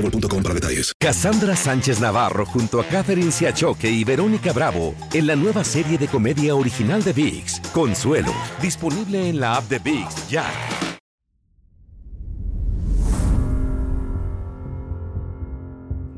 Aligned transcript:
boostmobile.com 0.00 0.42
para 0.42 0.54
detalles. 0.54 0.92
Cassandra 0.98 1.56
Sánchez 1.56 2.00
Navarro 2.00 2.46
junto 2.46 2.80
a 2.80 2.84
Catherine 2.84 3.30
Siachoque 3.30 3.90
y 3.90 4.04
Verónica 4.04 4.52
Bravo 4.52 4.94
en 5.12 5.26
la 5.26 5.36
nueva 5.36 5.64
serie 5.64 5.98
de 5.98 6.08
comedia 6.08 6.54
original 6.54 7.02
de 7.02 7.12
VIX, 7.12 7.60
Consuelo, 7.72 8.32
disponible 8.60 9.28
en 9.28 9.40
la 9.40 9.56
app 9.56 9.68
de 9.68 9.78
VIX 9.78 10.28
ya. 10.28 10.44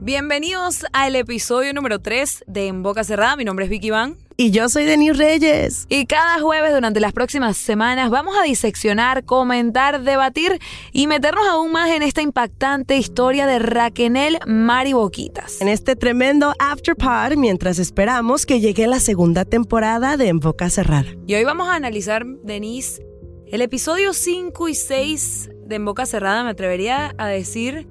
Bienvenidos 0.03 0.87
al 0.95 1.15
episodio 1.15 1.75
número 1.75 2.01
3 2.01 2.45
de 2.47 2.69
En 2.69 2.83
Boca 2.83 3.05
Cerrada. 3.05 3.37
Mi 3.37 3.45
nombre 3.45 3.67
es 3.67 3.71
Vicky 3.71 3.91
Van. 3.91 4.17
Y 4.41 4.53
yo 4.53 4.71
soy 4.71 4.87
Denis 4.87 5.19
Reyes. 5.19 5.85
Y 5.91 6.07
cada 6.07 6.41
jueves 6.41 6.73
durante 6.73 6.99
las 6.99 7.13
próximas 7.13 7.59
semanas 7.59 8.09
vamos 8.09 8.35
a 8.41 8.43
diseccionar, 8.43 9.27
comentar, 9.27 10.03
debatir 10.03 10.59
y 10.93 11.09
meternos 11.09 11.47
aún 11.47 11.73
más 11.73 11.91
en 11.91 12.03
esta 12.03 12.23
impactante 12.23 12.97
historia 12.97 13.47
de 13.47 13.59
Raquenel 13.59 14.39
Mari 14.47 14.95
Boquitas. 14.95 15.61
En 15.61 15.69
este 15.69 15.95
tremendo 15.95 16.55
afterpod 16.59 17.37
mientras 17.37 17.79
esperamos 17.79 18.47
que 18.47 18.61
llegue 18.61 18.87
la 18.87 18.99
segunda 18.99 19.45
temporada 19.45 20.17
de 20.17 20.29
En 20.29 20.41
Boca 20.41 20.71
Cerrada. 20.71 21.11
Y 21.27 21.35
hoy 21.35 21.45
vamos 21.45 21.69
a 21.69 21.75
analizar, 21.75 22.25
Denise, 22.43 23.05
el 23.47 23.61
episodio 23.61 24.15
5 24.15 24.71
y 24.71 24.75
6 24.75 25.51
de 25.67 25.77
En 25.77 25.85
Boca 25.85 26.07
Cerrada. 26.07 26.45
Me 26.45 26.49
atrevería 26.49 27.15
a 27.19 27.27
decir 27.27 27.87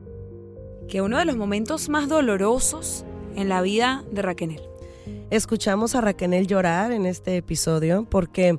que 0.88 1.04
uno 1.04 1.20
de 1.20 1.26
los 1.26 1.38
momentos 1.38 1.90
más 1.90 2.10
dolorosos 2.10 3.06
en 3.36 3.50
la 3.50 3.62
vida 3.62 4.04
de 4.12 4.24
Raquenel. 4.24 4.69
Escuchamos 5.30 5.94
a 5.94 6.02
Raquenel 6.02 6.48
llorar 6.48 6.92
en 6.92 7.06
este 7.06 7.38
episodio 7.38 8.08
porque 8.10 8.58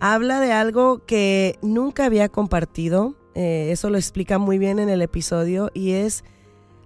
habla 0.00 0.40
de 0.40 0.52
algo 0.52 1.06
que 1.06 1.56
nunca 1.62 2.06
había 2.06 2.28
compartido, 2.28 3.14
eh, 3.36 3.68
eso 3.70 3.88
lo 3.88 3.98
explica 3.98 4.38
muy 4.38 4.58
bien 4.58 4.80
en 4.80 4.88
el 4.88 5.00
episodio, 5.00 5.70
y 5.74 5.92
es 5.92 6.24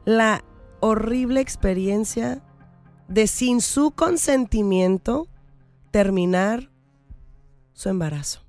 la 0.05 0.45
horrible 0.81 1.41
experiencia 1.41 2.43
de 3.09 3.27
sin 3.27 3.63
su 3.63 3.93
consentimiento 3.93 5.29
terminar 5.91 6.71
su 7.73 7.89
embarazo. 7.89 8.41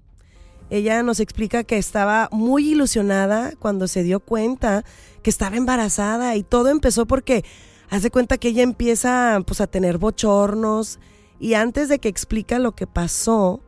Ella 0.70 1.02
nos 1.02 1.22
explica 1.22 1.64
que 1.64 1.78
estaba 1.78 2.28
muy 2.32 2.72
ilusionada 2.72 3.54
cuando 3.58 3.88
se 3.88 4.04
dio 4.04 4.20
cuenta 4.20 4.84
que 5.22 5.30
estaba 5.30 5.56
embarazada 5.56 6.36
y 6.36 6.44
todo 6.44 6.70
empezó 6.70 7.06
porque 7.06 7.46
hace 7.90 8.10
cuenta 8.10 8.38
que 8.38 8.50
ella 8.50 8.64
empieza 8.64 9.40
pues 9.46 9.62
a 9.62 9.68
tener 9.68 9.98
bochornos 9.98 11.00
y 11.40 11.56
antes 11.56 11.90
de 11.90 12.00
que 12.00 12.10
explica 12.10 12.60
lo 12.60 12.74
que 12.74 12.88
pasó, 12.88 13.62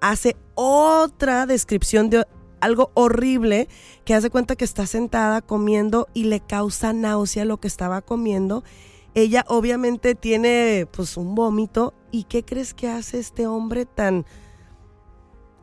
hace 0.00 0.36
otra 0.54 1.46
descripción 1.46 2.10
de 2.10 2.26
algo 2.60 2.90
horrible 2.94 3.68
que 4.04 4.14
hace 4.14 4.30
cuenta 4.30 4.56
que 4.56 4.64
está 4.64 4.86
sentada 4.86 5.42
comiendo 5.42 6.08
y 6.14 6.24
le 6.24 6.40
causa 6.40 6.92
náusea 6.92 7.44
lo 7.44 7.58
que 7.58 7.68
estaba 7.68 8.02
comiendo. 8.02 8.64
Ella 9.14 9.44
obviamente 9.48 10.14
tiene 10.14 10.86
pues 10.90 11.16
un 11.16 11.34
vómito 11.34 11.94
y 12.10 12.24
¿qué 12.24 12.44
crees 12.44 12.74
que 12.74 12.88
hace 12.88 13.18
este 13.18 13.46
hombre 13.46 13.86
tan 13.86 14.26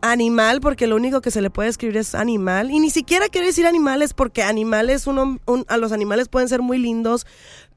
animal, 0.03 0.59
porque 0.59 0.85
lo 0.85 0.95
único 0.95 1.21
que 1.21 1.31
se 1.31 1.41
le 1.41 1.49
puede 1.49 1.69
escribir 1.69 1.97
es 1.97 2.13
animal. 2.13 2.71
Y 2.71 2.79
ni 2.79 2.89
siquiera 2.89 3.29
quiero 3.29 3.47
decir 3.47 3.65
animales, 3.65 4.13
porque 4.13 4.43
animales, 4.43 5.07
uno, 5.07 5.39
a 5.67 5.77
los 5.77 5.91
animales 5.91 6.27
pueden 6.27 6.49
ser 6.49 6.61
muy 6.61 6.77
lindos, 6.77 7.25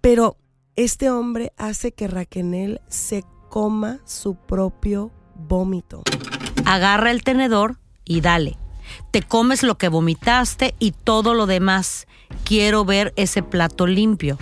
pero 0.00 0.36
este 0.76 1.10
hombre 1.10 1.52
hace 1.56 1.92
que 1.92 2.08
Raquenel 2.08 2.80
se 2.88 3.24
coma 3.48 4.00
su 4.04 4.34
propio 4.34 5.10
vómito. 5.34 6.02
Agarra 6.64 7.10
el 7.10 7.22
tenedor 7.22 7.78
y 8.04 8.20
dale. 8.20 8.56
Te 9.10 9.22
comes 9.22 9.62
lo 9.62 9.78
que 9.78 9.88
vomitaste 9.88 10.74
y 10.78 10.92
todo 10.92 11.34
lo 11.34 11.46
demás. 11.46 12.06
Quiero 12.44 12.84
ver 12.84 13.12
ese 13.16 13.42
plato 13.42 13.86
limpio. 13.86 14.38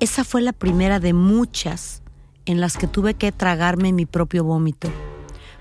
Esa 0.00 0.24
fue 0.24 0.42
la 0.42 0.52
primera 0.52 1.00
de 1.00 1.12
muchas 1.12 2.02
en 2.46 2.60
las 2.60 2.76
que 2.76 2.86
tuve 2.86 3.14
que 3.14 3.32
tragarme 3.32 3.92
mi 3.92 4.06
propio 4.06 4.44
vómito 4.44 4.90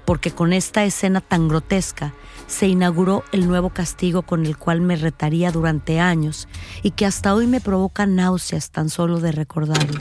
porque 0.06 0.32
con 0.32 0.54
esta 0.54 0.84
escena 0.84 1.22
tan 1.22 1.48
grotesca 1.48 2.14
se 2.48 2.68
inauguró 2.68 3.24
el 3.32 3.48
nuevo 3.48 3.70
castigo 3.70 4.22
con 4.22 4.46
el 4.46 4.58
cual 4.58 4.82
me 4.82 4.96
retaría 4.96 5.52
durante 5.52 6.00
años 6.00 6.48
y 6.82 6.92
que 6.92 7.06
hasta 7.06 7.34
hoy 7.34 7.48
me 7.48 7.62
provoca 7.62 8.06
náuseas 8.06 8.72
tan 8.72 8.90
solo 8.90 9.20
de 9.20 9.32
recordarlo. 9.32 10.00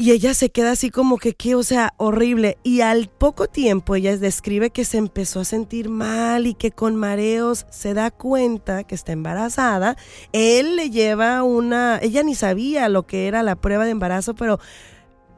Y 0.00 0.12
ella 0.12 0.32
se 0.32 0.48
queda 0.48 0.70
así 0.70 0.88
como 0.88 1.18
que, 1.18 1.34
¿qué? 1.34 1.54
O 1.54 1.62
sea, 1.62 1.92
horrible. 1.98 2.56
Y 2.62 2.80
al 2.80 3.08
poco 3.08 3.48
tiempo 3.48 3.94
ella 3.94 4.16
describe 4.16 4.70
que 4.70 4.86
se 4.86 4.96
empezó 4.96 5.40
a 5.40 5.44
sentir 5.44 5.90
mal 5.90 6.46
y 6.46 6.54
que 6.54 6.70
con 6.70 6.96
mareos 6.96 7.66
se 7.68 7.92
da 7.92 8.10
cuenta 8.10 8.84
que 8.84 8.94
está 8.94 9.12
embarazada. 9.12 9.98
Él 10.32 10.76
le 10.76 10.88
lleva 10.88 11.42
una, 11.42 11.98
ella 12.00 12.22
ni 12.22 12.34
sabía 12.34 12.88
lo 12.88 13.06
que 13.06 13.28
era 13.28 13.42
la 13.42 13.56
prueba 13.56 13.84
de 13.84 13.90
embarazo, 13.90 14.34
pero 14.34 14.58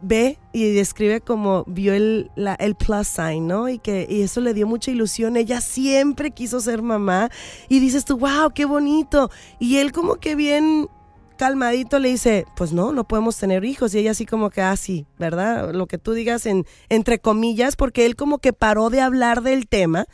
ve 0.02 0.38
y 0.52 0.72
describe 0.72 1.20
como 1.20 1.64
vio 1.66 1.94
el, 1.94 2.30
el 2.58 2.74
plus 2.74 3.06
sign, 3.06 3.46
¿no? 3.46 3.68
Y 3.68 3.78
que 3.78 4.06
y 4.08 4.22
eso 4.22 4.40
le 4.40 4.52
dio 4.52 4.66
mucha 4.66 4.90
ilusión. 4.90 5.36
Ella 5.36 5.60
siempre 5.60 6.32
quiso 6.32 6.60
ser 6.60 6.82
mamá. 6.82 7.30
Y 7.68 7.80
dices 7.80 8.04
tú, 8.04 8.18
wow, 8.18 8.50
qué 8.54 8.64
bonito. 8.64 9.30
Y 9.58 9.76
él 9.78 9.92
como 9.92 10.16
que 10.16 10.34
bien 10.34 10.88
calmadito 11.36 11.98
le 11.98 12.10
dice, 12.10 12.44
pues 12.56 12.72
no, 12.72 12.92
no 12.92 13.04
podemos 13.04 13.36
tener 13.36 13.64
hijos. 13.64 13.94
Y 13.94 13.98
ella 13.98 14.10
así 14.10 14.26
como 14.26 14.50
que, 14.50 14.60
ah, 14.60 14.76
sí, 14.76 15.06
¿verdad? 15.18 15.72
Lo 15.72 15.86
que 15.86 15.98
tú 15.98 16.12
digas 16.12 16.46
en, 16.46 16.66
entre 16.88 17.18
comillas, 17.20 17.76
porque 17.76 18.04
él 18.04 18.16
como 18.16 18.38
que 18.38 18.52
paró 18.52 18.90
de 18.90 19.00
hablar 19.00 19.42
del 19.42 19.68
tema. 19.68 20.06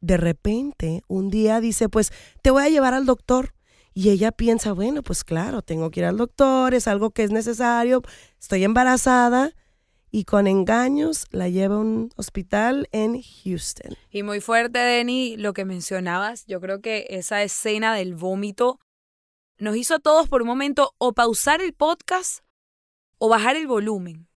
De 0.00 0.16
repente, 0.16 1.02
un 1.08 1.30
día 1.30 1.60
dice, 1.60 1.88
pues 1.88 2.12
te 2.42 2.50
voy 2.50 2.64
a 2.64 2.68
llevar 2.68 2.94
al 2.94 3.06
doctor. 3.06 3.55
Y 3.98 4.10
ella 4.10 4.30
piensa, 4.30 4.72
bueno, 4.72 5.02
pues 5.02 5.24
claro, 5.24 5.62
tengo 5.62 5.90
que 5.90 6.00
ir 6.00 6.06
al 6.06 6.18
doctor, 6.18 6.74
es 6.74 6.86
algo 6.86 7.12
que 7.12 7.22
es 7.22 7.30
necesario, 7.30 8.02
estoy 8.38 8.62
embarazada 8.62 9.54
y 10.10 10.24
con 10.24 10.46
engaños 10.46 11.24
la 11.30 11.48
lleva 11.48 11.76
a 11.76 11.78
un 11.78 12.10
hospital 12.14 12.90
en 12.92 13.22
Houston. 13.22 13.96
Y 14.10 14.22
muy 14.22 14.42
fuerte, 14.42 14.80
Denny, 14.80 15.38
lo 15.38 15.54
que 15.54 15.64
mencionabas, 15.64 16.44
yo 16.44 16.60
creo 16.60 16.82
que 16.82 17.06
esa 17.08 17.42
escena 17.42 17.94
del 17.94 18.14
vómito 18.14 18.80
nos 19.56 19.76
hizo 19.76 19.94
a 19.94 19.98
todos 19.98 20.28
por 20.28 20.42
un 20.42 20.48
momento 20.48 20.92
o 20.98 21.14
pausar 21.14 21.62
el 21.62 21.72
podcast 21.72 22.44
o 23.16 23.30
bajar 23.30 23.56
el 23.56 23.66
volumen. 23.66 24.28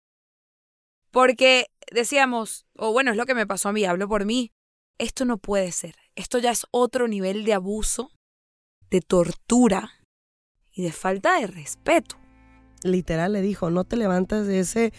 Porque 1.10 1.66
decíamos, 1.92 2.64
o 2.78 2.94
bueno, 2.94 3.10
es 3.10 3.18
lo 3.18 3.26
que 3.26 3.34
me 3.34 3.46
pasó 3.46 3.68
a 3.68 3.72
mí, 3.74 3.84
hablo 3.84 4.08
por 4.08 4.24
mí, 4.24 4.52
esto 4.96 5.26
no 5.26 5.36
puede 5.36 5.70
ser, 5.70 5.96
esto 6.14 6.38
ya 6.38 6.50
es 6.50 6.64
otro 6.70 7.08
nivel 7.08 7.44
de 7.44 7.52
abuso 7.52 8.10
de 8.90 9.00
tortura 9.00 9.90
y 10.72 10.82
de 10.82 10.92
falta 10.92 11.40
de 11.40 11.46
respeto. 11.46 12.16
Literal 12.82 13.32
le 13.32 13.42
dijo, 13.42 13.70
no 13.70 13.84
te 13.84 13.96
levantas 13.96 14.46
de 14.46 14.60
ese 14.60 14.92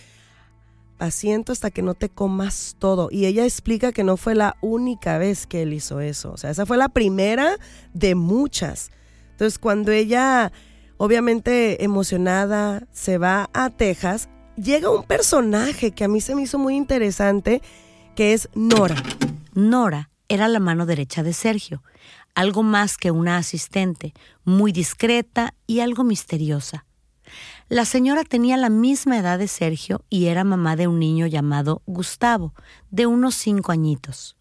asiento 1.00 1.52
hasta 1.52 1.72
que 1.72 1.82
no 1.82 1.96
te 1.96 2.10
comas 2.10 2.76
todo. 2.80 3.10
Y 3.12 3.26
ella 3.26 3.44
explica 3.44 3.92
que 3.92 4.04
no 4.04 4.18
fue 4.18 4.36
la 4.36 4.56
única 4.62 5.18
vez 5.18 5.48
que 5.48 5.64
él 5.64 5.74
hizo 5.74 6.00
eso. 6.00 6.32
O 6.32 6.38
sea, 6.38 6.52
esa 6.52 6.66
fue 6.66 6.78
la 6.78 6.90
primera 6.90 7.58
de 7.94 8.16
muchas. 8.16 8.92
Entonces, 9.32 9.58
cuando 9.58 9.92
ella, 9.92 10.52
obviamente 10.98 11.84
emocionada, 11.84 12.88
se 12.92 13.18
va 13.18 13.50
a 13.54 13.72
Texas, 13.72 14.30
llega 14.56 14.92
un 14.92 15.04
personaje 15.04 15.92
que 15.92 16.04
a 16.04 16.08
mí 16.08 16.22
se 16.22 16.36
me 16.36 16.44
hizo 16.44 16.60
muy 16.60 16.76
interesante, 16.76 17.62
que 18.16 18.34
es 18.34 18.50
Nora. 18.54 19.02
Nora 19.54 20.12
era 20.30 20.48
la 20.48 20.60
mano 20.60 20.86
derecha 20.86 21.24
de 21.24 21.34
Sergio 21.34 21.82
algo 22.36 22.64
más 22.64 22.98
que 22.98 23.12
una 23.12 23.38
asistente, 23.38 24.14
muy 24.44 24.72
discreta 24.72 25.54
y 25.68 25.80
algo 25.80 26.04
misteriosa. 26.04 26.86
La 27.70 27.86
señora 27.86 28.24
tenía 28.24 28.58
la 28.58 28.70
misma 28.70 29.18
edad 29.18 29.40
de 29.40 29.48
Sergio 29.48 30.04
y 30.10 30.26
era 30.26 30.44
mamá 30.44 30.76
de 30.76 30.88
un 30.88 31.00
niño 31.00 31.28
llamado 31.28 31.82
Gustavo, 31.86 32.54
de 32.90 33.06
unos 33.06 33.36
cinco 33.36 33.72
añitos. 33.72 34.36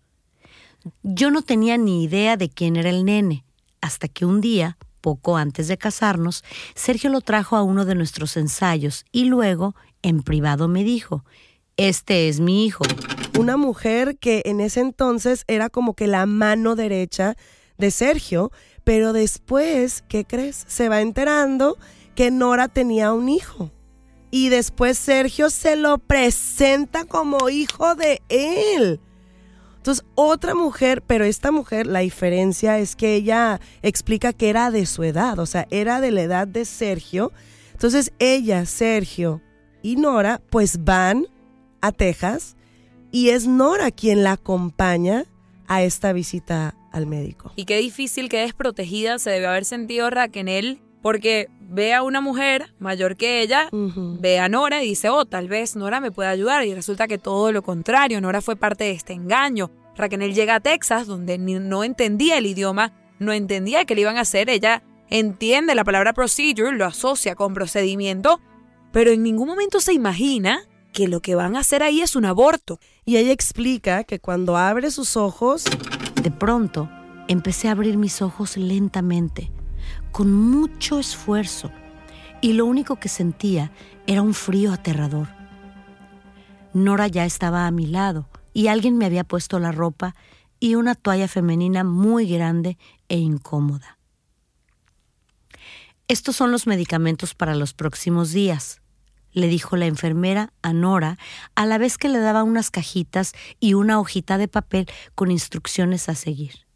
Yo 1.02 1.31
no 1.31 1.42
tenía 1.42 1.76
ni 1.76 2.02
idea 2.04 2.37
de 2.37 2.48
quién 2.48 2.76
era 2.76 2.90
el 2.90 3.04
nene, 3.04 3.44
hasta 3.81 4.08
que 4.08 4.25
un 4.25 4.40
día 4.40 4.78
poco 5.00 5.37
antes 5.37 5.69
de 5.69 5.78
casarnos, 5.78 6.44
Sergio 6.75 7.10
lo 7.10 7.20
trajo 7.20 7.56
a 7.56 7.62
uno 7.62 7.84
de 7.84 7.94
nuestros 7.94 8.37
ensayos 8.37 9.04
y 9.12 9.25
luego, 9.25 9.75
en 10.02 10.22
privado, 10.22 10.69
me 10.69 10.84
dijo, 10.84 11.25
este 11.76 12.28
es 12.28 12.40
mi 12.40 12.66
hijo. 12.66 12.84
Una 13.38 13.56
mujer 13.56 14.19
que 14.19 14.42
en 14.44 14.60
ese 14.60 14.81
entonces 14.81 15.44
era 15.46 15.70
como 15.70 15.94
que 15.94 16.06
la 16.06 16.26
mano 16.26 16.76
derecha 16.76 17.37
de 17.80 17.90
Sergio, 17.90 18.52
pero 18.84 19.12
después, 19.12 20.04
¿qué 20.08 20.24
crees? 20.24 20.64
Se 20.68 20.88
va 20.88 21.00
enterando 21.00 21.78
que 22.14 22.30
Nora 22.30 22.68
tenía 22.68 23.12
un 23.12 23.28
hijo. 23.28 23.70
Y 24.30 24.48
después 24.48 24.96
Sergio 24.96 25.50
se 25.50 25.76
lo 25.76 25.98
presenta 25.98 27.04
como 27.04 27.48
hijo 27.48 27.94
de 27.94 28.22
él. 28.28 29.00
Entonces, 29.76 30.04
otra 30.14 30.54
mujer, 30.54 31.02
pero 31.06 31.24
esta 31.24 31.50
mujer, 31.50 31.86
la 31.86 32.00
diferencia 32.00 32.78
es 32.78 32.94
que 32.94 33.14
ella 33.14 33.60
explica 33.82 34.32
que 34.32 34.50
era 34.50 34.70
de 34.70 34.84
su 34.84 35.02
edad, 35.04 35.38
o 35.38 35.46
sea, 35.46 35.66
era 35.70 36.00
de 36.00 36.10
la 36.10 36.20
edad 36.20 36.46
de 36.46 36.66
Sergio. 36.66 37.32
Entonces, 37.72 38.12
ella, 38.18 38.66
Sergio 38.66 39.40
y 39.82 39.96
Nora, 39.96 40.42
pues 40.50 40.84
van 40.84 41.26
a 41.80 41.92
Texas 41.92 42.56
y 43.10 43.30
es 43.30 43.46
Nora 43.46 43.90
quien 43.90 44.22
la 44.22 44.32
acompaña 44.32 45.24
a 45.66 45.82
esta 45.82 46.12
visita 46.12 46.74
al 46.90 47.06
médico. 47.06 47.52
Y 47.56 47.64
qué 47.64 47.78
difícil, 47.78 48.28
qué 48.28 48.40
desprotegida 48.40 49.19
se 49.19 49.31
debe 49.31 49.46
haber 49.46 49.64
sentido 49.64 50.10
Raquel, 50.10 50.81
porque 51.02 51.48
ve 51.60 51.94
a 51.94 52.02
una 52.02 52.20
mujer 52.20 52.75
mayor 52.78 53.16
que 53.16 53.40
ella, 53.42 53.69
ve 53.72 54.38
a 54.38 54.48
Nora 54.48 54.82
y 54.82 54.88
dice, 54.88 55.08
oh, 55.08 55.25
tal 55.25 55.48
vez 55.48 55.76
Nora 55.76 56.00
me 56.00 56.10
puede 56.10 56.28
ayudar. 56.28 56.64
Y 56.64 56.75
resulta 56.75 57.08
que 57.08 57.19
todo 57.19 57.52
lo 57.52 57.62
contrario, 57.62 58.20
Nora 58.20 58.40
fue 58.40 58.56
parte 58.56 58.84
de 58.84 58.92
este 58.92 59.12
engaño. 59.12 59.70
Raquel 59.96 60.34
llega 60.34 60.56
a 60.56 60.60
Texas, 60.60 61.06
donde 61.06 61.38
no 61.38 61.84
entendía 61.84 62.38
el 62.38 62.46
idioma, 62.46 62.92
no 63.19 63.32
entendía 63.32 63.84
qué 63.84 63.94
le 63.94 64.02
iban 64.02 64.16
a 64.16 64.22
hacer. 64.22 64.50
Ella 64.50 64.82
entiende 65.08 65.75
la 65.75 65.84
palabra 65.84 66.12
procedure, 66.12 66.76
lo 66.76 66.87
asocia 66.87 67.34
con 67.34 67.54
procedimiento, 67.54 68.40
pero 68.92 69.10
en 69.10 69.22
ningún 69.22 69.48
momento 69.48 69.81
se 69.81 69.92
imagina 69.92 70.62
que 70.92 71.08
lo 71.08 71.20
que 71.20 71.34
van 71.34 71.56
a 71.56 71.60
hacer 71.60 71.82
ahí 71.82 72.00
es 72.00 72.16
un 72.16 72.25
aborto. 72.25 72.78
Y 73.04 73.16
ella 73.16 73.32
explica 73.32 74.04
que 74.04 74.20
cuando 74.20 74.56
abre 74.56 74.90
sus 74.90 75.16
ojos... 75.16 75.64
De 76.22 76.31
pronto, 76.31 76.90
empecé 77.28 77.69
a 77.69 77.72
abrir 77.72 77.96
mis 77.96 78.20
ojos 78.20 78.58
lentamente 78.58 79.50
con 80.12 80.32
mucho 80.32 80.98
esfuerzo 80.98 81.70
y 82.40 82.54
lo 82.54 82.66
único 82.66 82.96
que 82.96 83.08
sentía 83.08 83.70
era 84.06 84.22
un 84.22 84.34
frío 84.34 84.72
aterrador. 84.72 85.28
Nora 86.72 87.06
ya 87.06 87.25
estaba 87.25 87.66
a 87.66 87.70
mi 87.70 87.87
lado 87.87 88.28
y 88.52 88.69
alguien 88.69 88.96
me 88.96 89.06
había 89.06 89.25
puesto 89.25 89.58
la 89.58 89.72
ropa 89.72 90.14
y 90.58 90.75
una 90.75 90.94
toalla 90.94 91.28
femenina 91.28 91.84
muy 91.84 92.26
grande 92.26 92.78
e 93.08 93.19
incómoda. 93.19 93.98
Estos 96.08 96.37
son 96.37 96.50
los 96.50 96.66
medicamentos 96.66 97.34
para 97.34 97.54
los 97.54 97.72
próximos 97.72 98.32
días, 98.32 98.79
le 99.32 99.48
dijo 99.48 99.76
la 99.76 99.86
enfermera 99.86 100.52
a 100.62 100.72
Nora, 100.72 101.18
a 101.54 101.66
la 101.66 101.78
vez 101.78 101.98
que 101.98 102.08
le 102.08 102.18
daba 102.18 102.42
unas 102.42 102.70
cajitas 102.70 103.32
y 103.58 103.74
una 103.74 104.00
hojita 104.00 104.38
de 104.38 104.48
papel 104.48 104.86
con 105.14 105.30
instrucciones 105.30 106.08
a 106.08 106.14
seguir. 106.14 106.66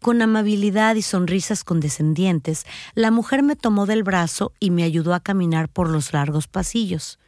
Con 0.00 0.22
amabilidad 0.22 0.94
y 0.94 1.02
sonrisas 1.02 1.64
condescendientes, 1.64 2.66
la 2.94 3.10
mujer 3.10 3.42
me 3.42 3.56
tomó 3.56 3.84
del 3.84 4.04
brazo 4.04 4.52
y 4.60 4.70
me 4.70 4.84
ayudó 4.84 5.12
a 5.12 5.20
caminar 5.20 5.68
por 5.68 5.88
los 5.88 6.12
largos 6.12 6.46
pasillos. 6.46 7.18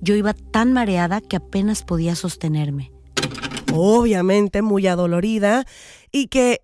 Yo 0.00 0.14
iba 0.14 0.32
tan 0.34 0.72
mareada 0.72 1.20
que 1.20 1.36
apenas 1.36 1.82
podía 1.82 2.14
sostenerme. 2.14 2.92
Obviamente 3.72 4.62
muy 4.62 4.86
adolorida 4.86 5.66
y 6.12 6.28
que 6.28 6.60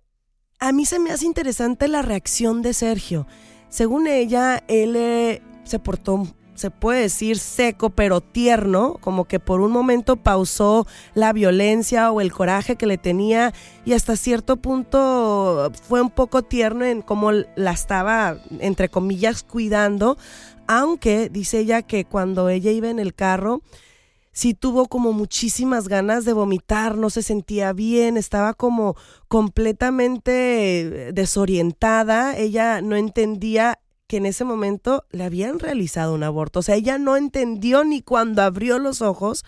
a 0.61 0.70
mí 0.73 0.87
se 0.87 1.00
me 1.00 1.11
hace 1.11 1.26
interesante 1.26 1.88
la 1.88 2.02
reacción 2.02 2.62
de 2.62 2.75
Sergio. 2.75 3.26
Según 3.70 4.06
ella, 4.06 4.62
él 4.69 4.94
eh, 4.94 5.43
se 5.64 5.79
portó 5.79 6.29
se 6.61 6.71
puede 6.71 7.01
decir 7.01 7.39
seco 7.39 7.89
pero 7.89 8.21
tierno, 8.21 8.99
como 9.01 9.25
que 9.25 9.41
por 9.41 9.62
un 9.62 9.73
momento 9.73 10.17
pausó 10.17 10.87
la 11.15 11.33
violencia 11.33 12.12
o 12.12 12.21
el 12.21 12.33
coraje 12.33 12.77
que 12.77 12.85
le 12.85 12.99
tenía 12.99 13.55
y 13.87 13.95
hasta 13.95 14.15
cierto 14.15 14.59
punto 14.59 15.73
fue 15.89 16.03
un 16.03 16.11
poco 16.11 16.43
tierno 16.43 16.85
en 16.85 17.01
cómo 17.01 17.33
la 17.33 17.73
estaba, 17.73 18.37
entre 18.59 18.91
comillas, 18.91 19.43
cuidando, 19.43 20.19
aunque 20.67 21.31
dice 21.31 21.61
ella 21.61 21.81
que 21.81 22.05
cuando 22.05 22.51
ella 22.51 22.71
iba 22.71 22.91
en 22.91 22.99
el 22.99 23.15
carro, 23.15 23.62
sí 24.31 24.53
tuvo 24.53 24.87
como 24.87 25.15
muchísimas 25.15 25.89
ganas 25.89 26.27
de 26.27 26.35
vomitar, 26.35 26.99
no 26.99 27.09
se 27.09 27.23
sentía 27.23 27.73
bien, 27.73 28.19
estaba 28.19 28.53
como 28.53 28.97
completamente 29.29 31.11
desorientada, 31.15 32.37
ella 32.37 32.83
no 32.83 32.97
entendía 32.97 33.79
que 34.11 34.17
en 34.17 34.27
ese 34.27 34.45
momento 34.45 35.05
le 35.12 35.23
habían 35.23 35.61
realizado 35.61 36.15
un 36.15 36.25
aborto. 36.25 36.59
O 36.59 36.62
sea, 36.62 36.75
ella 36.75 36.99
no 36.99 37.17
entendió 37.17 37.85
ni 37.85 38.03
cuando 38.03 38.43
abrió 38.43 38.81
los 38.81 39.03
ojos 39.03 39.45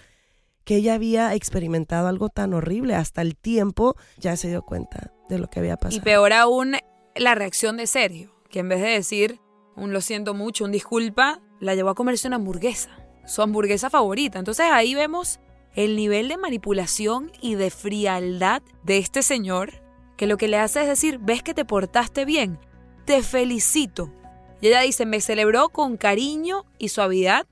que 0.62 0.76
ella 0.76 0.94
había 0.94 1.34
experimentado 1.34 2.06
algo 2.06 2.28
tan 2.28 2.54
horrible. 2.54 2.94
Hasta 2.94 3.22
el 3.22 3.34
tiempo 3.34 3.96
ya 4.18 4.36
se 4.36 4.50
dio 4.50 4.62
cuenta 4.62 5.12
de 5.28 5.40
lo 5.40 5.50
que 5.50 5.58
había 5.58 5.76
pasado. 5.76 5.96
Y 5.96 6.00
peor 6.00 6.32
aún, 6.32 6.76
la 7.16 7.34
reacción 7.34 7.76
de 7.76 7.88
Sergio, 7.88 8.36
que 8.50 8.60
en 8.60 8.68
vez 8.68 8.80
de 8.80 8.90
decir 8.90 9.40
un 9.74 9.92
lo 9.92 10.00
siento 10.00 10.32
mucho, 10.32 10.64
un 10.64 10.70
disculpa, 10.70 11.40
la 11.58 11.74
llevó 11.74 11.88
a 11.90 11.96
comerse 11.96 12.28
una 12.28 12.36
hamburguesa, 12.36 12.90
su 13.26 13.42
hamburguesa 13.42 13.90
favorita. 13.90 14.38
Entonces 14.38 14.66
ahí 14.70 14.94
vemos 14.94 15.40
el 15.74 15.96
nivel 15.96 16.28
de 16.28 16.36
manipulación 16.36 17.32
y 17.40 17.56
de 17.56 17.70
frialdad 17.70 18.62
de 18.84 18.98
este 18.98 19.24
señor, 19.24 19.82
que 20.16 20.28
lo 20.28 20.36
que 20.36 20.46
le 20.46 20.58
hace 20.58 20.82
es 20.82 20.86
decir, 20.86 21.18
ves 21.18 21.42
que 21.42 21.52
te 21.52 21.64
portaste 21.64 22.24
bien, 22.24 22.60
te 23.06 23.24
felicito, 23.24 24.12
y 24.62 24.68
ella 24.68 24.82
dice, 24.82 25.06
me 25.06 25.20
celebró 25.20 25.70
con 25.70 25.96
cariño 25.96 26.64
y 26.78 26.90
suavidad 26.90 27.48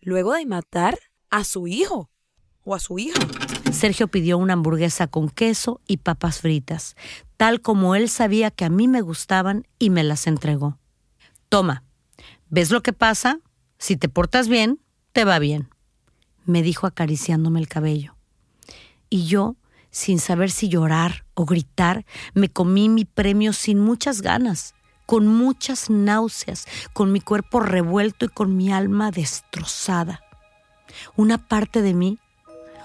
luego 0.00 0.34
de 0.34 0.44
matar 0.44 0.98
a 1.30 1.44
su 1.44 1.68
hijo 1.68 2.10
o 2.64 2.74
a 2.74 2.80
su 2.80 2.98
hija. 2.98 3.20
Sergio 3.70 4.08
pidió 4.08 4.38
una 4.38 4.54
hamburguesa 4.54 5.06
con 5.06 5.28
queso 5.28 5.80
y 5.86 5.98
papas 5.98 6.40
fritas, 6.40 6.96
tal 7.36 7.60
como 7.60 7.94
él 7.94 8.08
sabía 8.08 8.50
que 8.50 8.64
a 8.64 8.70
mí 8.70 8.88
me 8.88 9.02
gustaban 9.02 9.68
y 9.78 9.90
me 9.90 10.02
las 10.02 10.26
entregó. 10.26 10.78
Toma, 11.48 11.84
¿ves 12.50 12.72
lo 12.72 12.82
que 12.82 12.92
pasa? 12.92 13.38
Si 13.78 13.96
te 13.96 14.08
portas 14.08 14.48
bien, 14.48 14.80
te 15.12 15.24
va 15.24 15.38
bien, 15.38 15.68
me 16.44 16.62
dijo 16.62 16.88
acariciándome 16.88 17.60
el 17.60 17.68
cabello. 17.68 18.16
Y 19.08 19.26
yo, 19.26 19.54
sin 19.92 20.18
saber 20.18 20.50
si 20.50 20.68
llorar 20.68 21.24
o 21.34 21.44
gritar, 21.44 22.04
me 22.34 22.48
comí 22.48 22.88
mi 22.88 23.04
premio 23.04 23.52
sin 23.52 23.78
muchas 23.78 24.22
ganas 24.22 24.74
con 25.08 25.26
muchas 25.26 25.88
náuseas, 25.88 26.66
con 26.92 27.12
mi 27.12 27.22
cuerpo 27.22 27.60
revuelto 27.60 28.26
y 28.26 28.28
con 28.28 28.58
mi 28.58 28.70
alma 28.70 29.10
destrozada. 29.10 30.20
Una 31.16 31.38
parte 31.38 31.80
de 31.80 31.94
mí, 31.94 32.18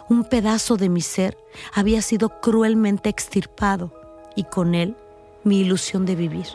un 0.08 0.24
pedazo 0.24 0.77
de 0.77 0.88
mi 0.88 1.01
ser, 1.01 1.38
había 1.74 2.01
sido 2.01 2.39
cruelmente 2.39 3.10
extirpado 3.10 3.94
y 4.38 4.46
con 4.46 4.74
él 4.74 4.96
mi 5.44 5.60
ilusión 5.60 6.06
de 6.06 6.15
vivir. 6.15 6.46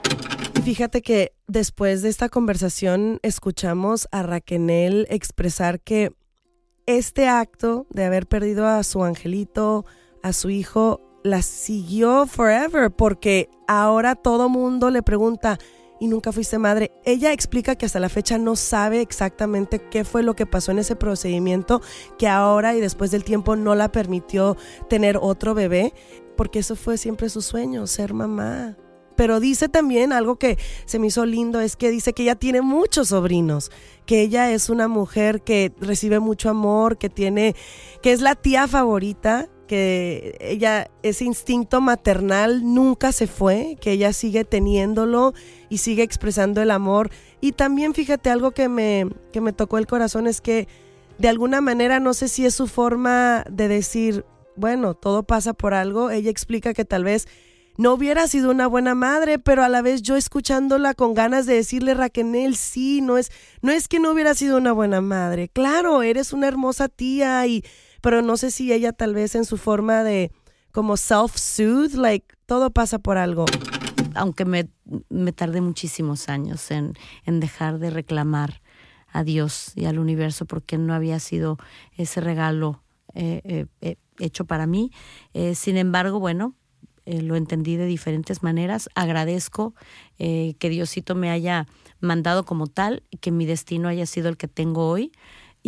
Y 0.58 0.62
fíjate 0.62 1.02
que 1.02 1.34
después 1.46 2.00
de 2.00 2.08
esta 2.08 2.30
conversación 2.30 3.20
escuchamos 3.22 4.08
a 4.10 4.22
Raquel 4.22 5.06
expresar 5.10 5.80
que 5.80 6.14
este 6.86 7.28
acto 7.28 7.86
de 7.90 8.06
haber 8.06 8.26
perdido 8.26 8.66
a 8.66 8.82
su 8.84 9.04
angelito, 9.04 9.84
a 10.22 10.32
su 10.32 10.48
hijo, 10.48 11.07
la 11.22 11.42
siguió 11.42 12.26
forever 12.26 12.90
porque 12.90 13.50
ahora 13.66 14.14
todo 14.14 14.48
mundo 14.48 14.90
le 14.90 15.02
pregunta, 15.02 15.58
¿y 16.00 16.08
nunca 16.08 16.32
fuiste 16.32 16.58
madre? 16.58 16.92
Ella 17.04 17.32
explica 17.32 17.76
que 17.76 17.86
hasta 17.86 18.00
la 18.00 18.08
fecha 18.08 18.38
no 18.38 18.56
sabe 18.56 19.00
exactamente 19.00 19.80
qué 19.90 20.04
fue 20.04 20.22
lo 20.22 20.34
que 20.34 20.46
pasó 20.46 20.70
en 20.70 20.78
ese 20.78 20.96
procedimiento 20.96 21.82
que 22.18 22.28
ahora 22.28 22.74
y 22.74 22.80
después 22.80 23.10
del 23.10 23.24
tiempo 23.24 23.56
no 23.56 23.74
la 23.74 23.90
permitió 23.90 24.56
tener 24.88 25.18
otro 25.20 25.54
bebé, 25.54 25.92
porque 26.36 26.60
eso 26.60 26.76
fue 26.76 26.98
siempre 26.98 27.28
su 27.28 27.42
sueño, 27.42 27.86
ser 27.86 28.14
mamá. 28.14 28.76
Pero 29.16 29.40
dice 29.40 29.68
también 29.68 30.12
algo 30.12 30.36
que 30.36 30.56
se 30.84 31.00
me 31.00 31.08
hizo 31.08 31.26
lindo, 31.26 31.60
es 31.60 31.74
que 31.74 31.90
dice 31.90 32.12
que 32.12 32.22
ella 32.22 32.36
tiene 32.36 32.62
muchos 32.62 33.08
sobrinos, 33.08 33.72
que 34.06 34.20
ella 34.20 34.52
es 34.52 34.70
una 34.70 34.86
mujer 34.86 35.42
que 35.42 35.72
recibe 35.80 36.20
mucho 36.20 36.48
amor, 36.48 36.98
que 36.98 37.08
tiene, 37.08 37.56
que 38.00 38.12
es 38.12 38.20
la 38.20 38.36
tía 38.36 38.68
favorita 38.68 39.48
que 39.68 40.36
ella, 40.40 40.90
ese 41.04 41.24
instinto 41.24 41.80
maternal 41.80 42.62
nunca 42.74 43.12
se 43.12 43.28
fue, 43.28 43.76
que 43.80 43.92
ella 43.92 44.12
sigue 44.12 44.44
teniéndolo 44.44 45.34
y 45.68 45.78
sigue 45.78 46.02
expresando 46.02 46.60
el 46.60 46.72
amor. 46.72 47.10
Y 47.40 47.52
también 47.52 47.94
fíjate 47.94 48.30
algo 48.30 48.50
que 48.50 48.68
me, 48.68 49.06
que 49.32 49.40
me 49.40 49.52
tocó 49.52 49.78
el 49.78 49.86
corazón 49.86 50.26
es 50.26 50.40
que 50.40 50.66
de 51.18 51.28
alguna 51.28 51.60
manera 51.60 52.00
no 52.00 52.14
sé 52.14 52.26
si 52.26 52.44
es 52.44 52.54
su 52.54 52.66
forma 52.66 53.44
de 53.48 53.68
decir, 53.68 54.24
bueno, 54.56 54.94
todo 54.94 55.22
pasa 55.22 55.52
por 55.52 55.74
algo. 55.74 56.10
Ella 56.10 56.30
explica 56.30 56.74
que 56.74 56.84
tal 56.84 57.04
vez 57.04 57.28
no 57.76 57.92
hubiera 57.92 58.26
sido 58.26 58.50
una 58.50 58.66
buena 58.66 58.96
madre, 58.96 59.38
pero 59.38 59.62
a 59.62 59.68
la 59.68 59.82
vez 59.82 60.02
yo 60.02 60.16
escuchándola 60.16 60.94
con 60.94 61.14
ganas 61.14 61.46
de 61.46 61.54
decirle, 61.54 61.94
Raquel, 61.94 62.56
sí, 62.56 63.00
no 63.00 63.18
es, 63.18 63.30
no 63.62 63.70
es 63.70 63.86
que 63.86 64.00
no 64.00 64.10
hubiera 64.10 64.34
sido 64.34 64.56
una 64.56 64.72
buena 64.72 65.00
madre. 65.00 65.48
Claro, 65.48 66.02
eres 66.02 66.32
una 66.32 66.48
hermosa 66.48 66.88
tía 66.88 67.46
y 67.46 67.64
pero 68.08 68.22
no 68.22 68.38
sé 68.38 68.50
si 68.50 68.72
ella 68.72 68.94
tal 68.94 69.12
vez 69.12 69.34
en 69.34 69.44
su 69.44 69.58
forma 69.58 70.02
de 70.02 70.32
como 70.72 70.96
self-soothe, 70.96 71.94
like 71.96 72.26
todo 72.46 72.70
pasa 72.70 72.98
por 72.98 73.18
algo. 73.18 73.44
aunque 74.14 74.46
me, 74.46 74.70
me 75.10 75.34
tardé 75.34 75.60
muchísimos 75.60 76.30
años 76.30 76.70
en, 76.70 76.94
en 77.26 77.38
dejar 77.38 77.78
de 77.78 77.90
reclamar 77.90 78.62
a 79.12 79.24
Dios 79.24 79.72
y 79.76 79.84
al 79.84 79.98
universo 79.98 80.46
porque 80.46 80.78
no 80.78 80.94
había 80.94 81.20
sido 81.20 81.58
ese 81.98 82.22
regalo 82.22 82.82
eh, 83.12 83.42
eh, 83.44 83.66
eh, 83.82 83.96
hecho 84.18 84.46
para 84.46 84.66
mí. 84.66 84.90
sin 85.54 85.76
embargo, 85.76 86.18
bueno, 86.18 86.54
lo 87.04 87.36
entendí 87.36 87.76
de 87.76 87.84
diferentes 87.84 88.42
maneras. 88.42 88.88
Agradezco 88.94 89.74
que 90.16 90.56
Diosito 90.58 91.14
me 91.14 91.30
haya 91.30 91.66
mandado 92.00 92.46
como 92.46 92.68
tal 92.68 93.02
que 93.20 93.32
mi 93.32 93.44
destino 93.44 93.86
haya 93.86 94.06
sido 94.06 94.30
el 94.30 94.38
que 94.38 94.48
tengo 94.48 94.88
hoy 94.88 95.12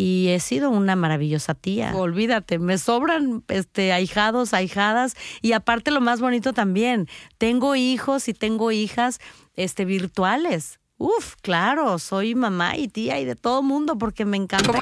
y 0.00 0.30
he 0.30 0.40
sido 0.40 0.70
una 0.70 0.96
maravillosa 0.96 1.52
tía. 1.52 1.94
Olvídate, 1.94 2.58
me 2.58 2.78
sobran 2.78 3.44
este 3.48 3.92
ahijados, 3.92 4.54
ahijadas 4.54 5.14
y 5.42 5.52
aparte 5.52 5.90
lo 5.90 6.00
más 6.00 6.22
bonito 6.22 6.54
también, 6.54 7.06
tengo 7.36 7.76
hijos 7.76 8.26
y 8.26 8.32
tengo 8.32 8.72
hijas 8.72 9.20
este 9.56 9.84
virtuales. 9.84 10.80
Uf, 10.96 11.34
claro, 11.42 11.98
soy 11.98 12.34
mamá 12.34 12.78
y 12.78 12.88
tía 12.88 13.20
y 13.20 13.26
de 13.26 13.36
todo 13.36 13.62
mundo 13.62 13.98
porque 13.98 14.24
me 14.24 14.38
encanta. 14.38 14.80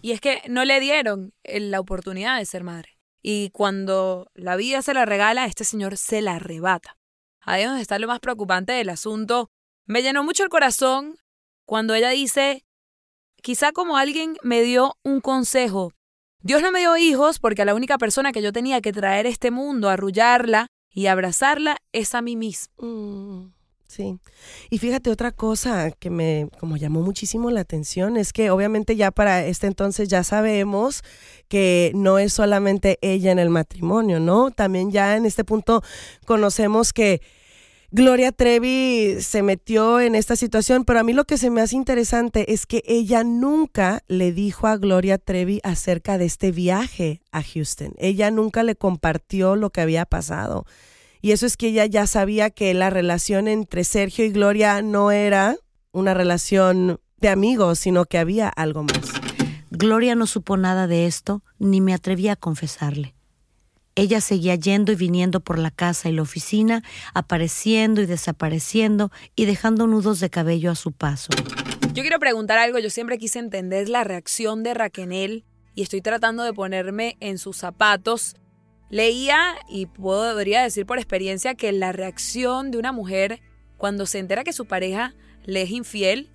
Y 0.00 0.12
es 0.12 0.20
que 0.20 0.42
no 0.48 0.64
le 0.64 0.78
dieron 0.78 1.32
la 1.42 1.80
oportunidad 1.80 2.38
de 2.38 2.46
ser 2.46 2.62
madre. 2.62 3.00
Y 3.20 3.50
cuando 3.50 4.30
la 4.32 4.54
vida 4.54 4.80
se 4.80 4.94
la 4.94 5.04
regala, 5.04 5.46
este 5.46 5.64
señor 5.64 5.96
se 5.96 6.22
la 6.22 6.36
arrebata. 6.36 6.96
Ahí 7.40 7.64
está 7.80 7.98
lo 7.98 8.06
más 8.06 8.20
preocupante 8.20 8.70
del 8.70 8.90
asunto. 8.90 9.50
Me 9.86 10.02
llenó 10.02 10.22
mucho 10.22 10.44
el 10.44 10.50
corazón 10.50 11.16
cuando 11.66 11.94
ella 11.94 12.10
dice, 12.10 12.64
quizá 13.42 13.72
como 13.72 13.96
alguien 13.96 14.36
me 14.42 14.62
dio 14.62 14.96
un 15.02 15.20
consejo. 15.20 15.92
Dios 16.40 16.62
no 16.62 16.72
me 16.72 16.80
dio 16.80 16.96
hijos 16.96 17.38
porque 17.38 17.64
la 17.64 17.74
única 17.74 17.98
persona 17.98 18.32
que 18.32 18.42
yo 18.42 18.52
tenía 18.52 18.80
que 18.80 18.92
traer 18.92 19.26
este 19.26 19.50
mundo, 19.50 19.88
arrullarla 19.88 20.68
y 20.90 21.06
abrazarla 21.06 21.76
es 21.92 22.14
a 22.14 22.22
mí 22.22 22.36
mismo. 22.36 22.72
Mm. 22.78 23.52
Sí. 23.86 24.18
Y 24.70 24.78
fíjate 24.78 25.10
otra 25.10 25.32
cosa 25.32 25.90
que 25.90 26.08
me 26.08 26.48
como 26.58 26.78
llamó 26.78 27.02
muchísimo 27.02 27.50
la 27.50 27.60
atención 27.60 28.16
es 28.16 28.32
que 28.32 28.50
obviamente 28.50 28.96
ya 28.96 29.10
para 29.10 29.44
este 29.44 29.66
entonces 29.66 30.08
ya 30.08 30.24
sabemos 30.24 31.02
que 31.48 31.92
no 31.94 32.18
es 32.18 32.32
solamente 32.32 32.98
ella 33.02 33.32
en 33.32 33.38
el 33.38 33.50
matrimonio, 33.50 34.18
¿no? 34.18 34.50
También 34.50 34.90
ya 34.90 35.14
en 35.14 35.26
este 35.26 35.44
punto 35.44 35.82
conocemos 36.24 36.94
que 36.94 37.20
Gloria 37.94 38.32
Trevi 38.32 39.20
se 39.20 39.42
metió 39.42 40.00
en 40.00 40.14
esta 40.14 40.34
situación, 40.34 40.86
pero 40.86 40.98
a 40.98 41.02
mí 41.02 41.12
lo 41.12 41.26
que 41.26 41.36
se 41.36 41.50
me 41.50 41.60
hace 41.60 41.76
interesante 41.76 42.54
es 42.54 42.64
que 42.64 42.82
ella 42.86 43.22
nunca 43.22 44.02
le 44.08 44.32
dijo 44.32 44.66
a 44.66 44.78
Gloria 44.78 45.18
Trevi 45.18 45.60
acerca 45.62 46.16
de 46.16 46.24
este 46.24 46.52
viaje 46.52 47.20
a 47.32 47.42
Houston. 47.42 47.92
Ella 47.98 48.30
nunca 48.30 48.62
le 48.62 48.76
compartió 48.76 49.56
lo 49.56 49.68
que 49.68 49.82
había 49.82 50.06
pasado. 50.06 50.64
Y 51.20 51.32
eso 51.32 51.44
es 51.44 51.58
que 51.58 51.68
ella 51.68 51.84
ya 51.84 52.06
sabía 52.06 52.48
que 52.48 52.72
la 52.72 52.88
relación 52.88 53.46
entre 53.46 53.84
Sergio 53.84 54.24
y 54.24 54.30
Gloria 54.30 54.80
no 54.80 55.10
era 55.10 55.58
una 55.92 56.14
relación 56.14 56.98
de 57.18 57.28
amigos, 57.28 57.78
sino 57.78 58.06
que 58.06 58.16
había 58.16 58.48
algo 58.48 58.84
más. 58.84 59.12
Gloria 59.70 60.14
no 60.14 60.26
supo 60.26 60.56
nada 60.56 60.86
de 60.86 61.04
esto, 61.04 61.42
ni 61.58 61.82
me 61.82 61.92
atrevía 61.92 62.32
a 62.32 62.36
confesarle. 62.36 63.14
Ella 63.94 64.20
seguía 64.20 64.54
yendo 64.54 64.92
y 64.92 64.96
viniendo 64.96 65.40
por 65.40 65.58
la 65.58 65.70
casa 65.70 66.08
y 66.08 66.12
la 66.12 66.22
oficina, 66.22 66.82
apareciendo 67.14 68.00
y 68.00 68.06
desapareciendo 68.06 69.10
y 69.36 69.44
dejando 69.44 69.86
nudos 69.86 70.20
de 70.20 70.30
cabello 70.30 70.70
a 70.70 70.74
su 70.74 70.92
paso. 70.92 71.30
Yo 71.92 72.02
quiero 72.02 72.18
preguntar 72.18 72.58
algo, 72.58 72.78
yo 72.78 72.90
siempre 72.90 73.18
quise 73.18 73.38
entender 73.38 73.88
la 73.88 74.04
reacción 74.04 74.62
de 74.62 74.74
Raquel 74.74 75.44
y 75.74 75.82
estoy 75.82 76.00
tratando 76.00 76.42
de 76.42 76.52
ponerme 76.52 77.16
en 77.20 77.38
sus 77.38 77.56
zapatos 77.56 78.36
Leía 78.92 79.56
y 79.70 79.86
podría 79.86 80.62
decir 80.62 80.84
por 80.84 80.98
experiencia 80.98 81.54
que 81.54 81.72
la 81.72 81.92
reacción 81.92 82.70
de 82.70 82.76
una 82.76 82.92
mujer 82.92 83.40
cuando 83.78 84.04
se 84.04 84.18
entera 84.18 84.44
que 84.44 84.52
su 84.52 84.66
pareja 84.66 85.14
le 85.44 85.62
es 85.62 85.70
infiel 85.70 86.30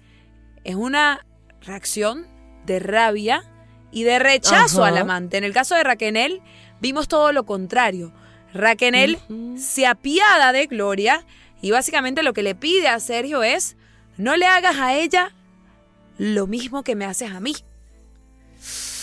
es 0.63 0.73
una 0.73 1.23
reacción 1.61 2.25
de 2.65 2.79
rabia 2.79 3.43
y 3.91 4.05
de 4.05 4.17
rechazo 4.17 4.83
al 4.83 4.97
amante. 4.97 5.37
En 5.37 5.43
el 5.43 5.53
caso 5.53 5.75
de 5.75 5.83
Raquel, 5.83 6.41
vimos 6.81 7.07
todo 7.07 7.31
lo 7.31 7.45
contrario. 7.45 8.11
Raquel 8.53 9.19
se 9.57 9.85
apiada 9.85 10.51
de 10.51 10.67
Gloria 10.67 11.25
y 11.61 11.71
básicamente 11.71 12.23
lo 12.23 12.33
que 12.33 12.43
le 12.43 12.55
pide 12.55 12.87
a 12.87 12.99
Sergio 12.99 13.43
es, 13.43 13.75
no 14.17 14.35
le 14.35 14.45
hagas 14.45 14.77
a 14.77 14.95
ella 14.95 15.33
lo 16.17 16.47
mismo 16.47 16.83
que 16.83 16.95
me 16.95 17.05
haces 17.05 17.31
a 17.31 17.39
mí. 17.39 17.55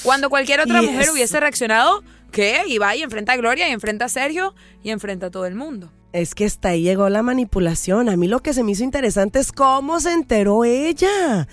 Cuando 0.03 0.29
cualquier 0.29 0.61
otra 0.61 0.83
mujer 0.83 1.11
hubiese 1.11 1.41
reaccionado 1.41 2.03
¿Qué? 2.35 2.63
Y 2.67 2.79
va 2.79 2.97
y 2.97 3.03
enfrenta 3.03 3.33
a 3.33 3.37
Gloria 3.37 3.69
y 3.69 3.73
enfrenta 3.73 4.07
a 4.07 4.09
Sergio 4.09 4.57
y 4.83 4.91
enfrenta 4.91 5.27
a 5.27 5.31
todo 5.31 5.47
el 5.47 5.55
mundo. 5.55 5.93
Es 6.13 6.35
que 6.35 6.45
hasta 6.45 6.71
ahí 6.71 6.83
llegó 6.83 7.09
la 7.09 7.23
manipulación. 7.23 8.09
A 8.09 8.17
mí 8.17 8.27
lo 8.27 8.41
que 8.41 8.53
se 8.53 8.65
me 8.65 8.73
hizo 8.73 8.83
interesante 8.83 9.39
es 9.39 9.53
cómo 9.53 10.01
se 10.01 10.13
enteró 10.13 10.65
ella. 10.65 11.47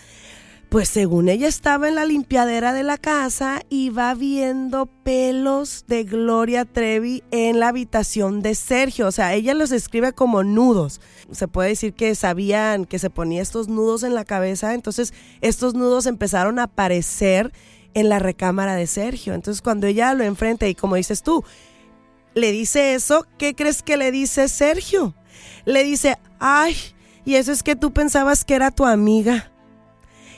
Pues 0.71 0.87
según 0.87 1.27
ella 1.27 1.49
estaba 1.49 1.89
en 1.89 1.95
la 1.95 2.05
limpiadera 2.05 2.71
de 2.71 2.83
la 2.83 2.97
casa 2.97 3.59
y 3.67 3.89
va 3.89 4.13
viendo 4.13 4.85
pelos 4.85 5.83
de 5.89 6.05
Gloria 6.05 6.63
Trevi 6.63 7.25
en 7.29 7.59
la 7.59 7.67
habitación 7.67 8.41
de 8.41 8.55
Sergio. 8.55 9.07
O 9.07 9.11
sea, 9.11 9.33
ella 9.33 9.53
los 9.53 9.69
describe 9.69 10.13
como 10.13 10.45
nudos. 10.45 11.01
Se 11.29 11.49
puede 11.49 11.67
decir 11.67 11.93
que 11.93 12.15
sabían 12.15 12.85
que 12.85 12.99
se 12.99 13.09
ponía 13.09 13.41
estos 13.41 13.67
nudos 13.67 14.03
en 14.03 14.13
la 14.13 14.23
cabeza. 14.23 14.73
Entonces 14.73 15.13
estos 15.41 15.73
nudos 15.73 16.05
empezaron 16.05 16.57
a 16.57 16.63
aparecer 16.63 17.51
en 17.93 18.07
la 18.07 18.19
recámara 18.19 18.75
de 18.75 18.87
Sergio. 18.87 19.33
Entonces 19.33 19.61
cuando 19.61 19.87
ella 19.87 20.13
lo 20.13 20.23
enfrenta 20.23 20.69
y 20.69 20.73
como 20.73 20.95
dices 20.95 21.21
tú, 21.21 21.43
le 22.33 22.53
dice 22.53 22.93
eso, 22.93 23.27
¿qué 23.37 23.55
crees 23.55 23.83
que 23.83 23.97
le 23.97 24.09
dice 24.09 24.47
Sergio? 24.47 25.15
Le 25.65 25.83
dice, 25.83 26.17
ay, 26.39 26.77
y 27.25 27.35
eso 27.35 27.51
es 27.51 27.61
que 27.61 27.75
tú 27.75 27.91
pensabas 27.91 28.45
que 28.45 28.55
era 28.55 28.71
tu 28.71 28.85
amiga. 28.85 29.51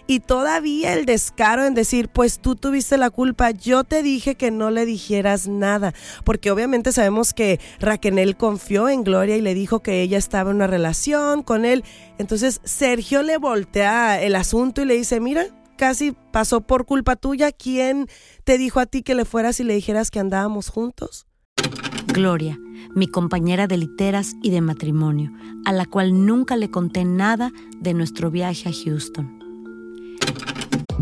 Y 0.06 0.20
todavía 0.20 0.94
el 0.94 1.06
descaro 1.06 1.66
en 1.66 1.74
decir, 1.74 2.10
pues 2.10 2.40
tú 2.40 2.56
tuviste 2.56 2.98
la 2.98 3.10
culpa, 3.10 3.52
yo 3.52 3.84
te 3.84 4.04
dije 4.04 4.36
que 4.36 4.52
no 4.52 4.70
le 4.70 4.86
dijeras 4.86 5.48
nada, 5.48 5.94
porque 6.26 6.52
obviamente 6.52 6.92
sabemos 6.92 7.34
que 7.34 7.60
Raquel 7.80 8.36
confió 8.36 8.90
en 8.90 9.04
Gloria 9.04 9.38
y 9.38 9.42
le 9.42 9.54
dijo 9.54 9.82
que 9.82 10.02
ella 10.02 10.18
estaba 10.18 10.52
en 10.52 10.58
una 10.58 10.68
relación 10.68 11.42
con 11.42 11.66
él. 11.66 11.84
Entonces 12.18 12.60
Sergio 12.64 13.24
le 13.24 13.38
voltea 13.38 14.22
el 14.22 14.36
asunto 14.36 14.82
y 14.82 14.86
le 14.86 14.96
dice, 14.96 15.20
mira, 15.20 15.48
casi 15.78 16.14
pasó 16.32 16.62
por 16.62 16.86
culpa 16.86 17.16
tuya. 17.16 17.52
¿Quién 17.52 18.08
te 18.44 18.58
dijo 18.58 18.80
a 18.80 18.86
ti 18.86 19.04
que 19.04 19.16
le 19.16 19.26
fueras 19.26 19.60
y 19.60 19.64
le 19.64 19.74
dijeras 19.74 20.12
que 20.12 20.20
andábamos 20.20 20.70
juntos? 20.70 21.28
Gloria, 22.08 22.60
mi 22.94 23.08
compañera 23.08 23.68
de 23.68 23.78
literas 23.78 24.36
y 24.44 24.52
de 24.52 24.62
matrimonio, 24.62 25.32
a 25.66 25.72
la 25.72 25.86
cual 25.86 26.26
nunca 26.26 26.58
le 26.58 26.70
conté 26.70 27.06
nada 27.06 27.52
de 27.80 27.94
nuestro 27.94 28.30
viaje 28.30 28.70
a 28.70 28.72
Houston. 28.72 29.43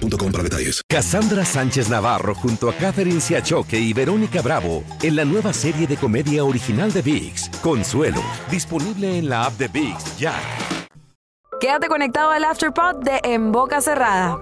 para 0.00 0.42
detalles. 0.42 0.82
Cassandra 0.88 1.44
Sánchez 1.44 1.88
Navarro 1.88 2.34
junto 2.34 2.68
a 2.68 2.74
Catherine 2.74 3.20
Siachoque 3.20 3.78
y 3.78 3.92
Verónica 3.92 4.42
Bravo 4.42 4.84
en 5.02 5.16
la 5.16 5.24
nueva 5.24 5.52
serie 5.52 5.86
de 5.86 5.96
comedia 5.96 6.44
original 6.44 6.92
de 6.92 7.02
VIX, 7.02 7.48
Consuelo, 7.62 8.22
disponible 8.50 9.18
en 9.18 9.28
la 9.28 9.44
app 9.44 9.54
de 9.54 9.68
VIX 9.68 10.18
ya. 10.18 10.34
Quédate 11.60 11.88
conectado 11.88 12.30
al 12.30 12.44
Afterpod 12.44 13.02
de 13.02 13.20
En 13.24 13.50
Boca 13.50 13.80
Cerrada. 13.80 14.38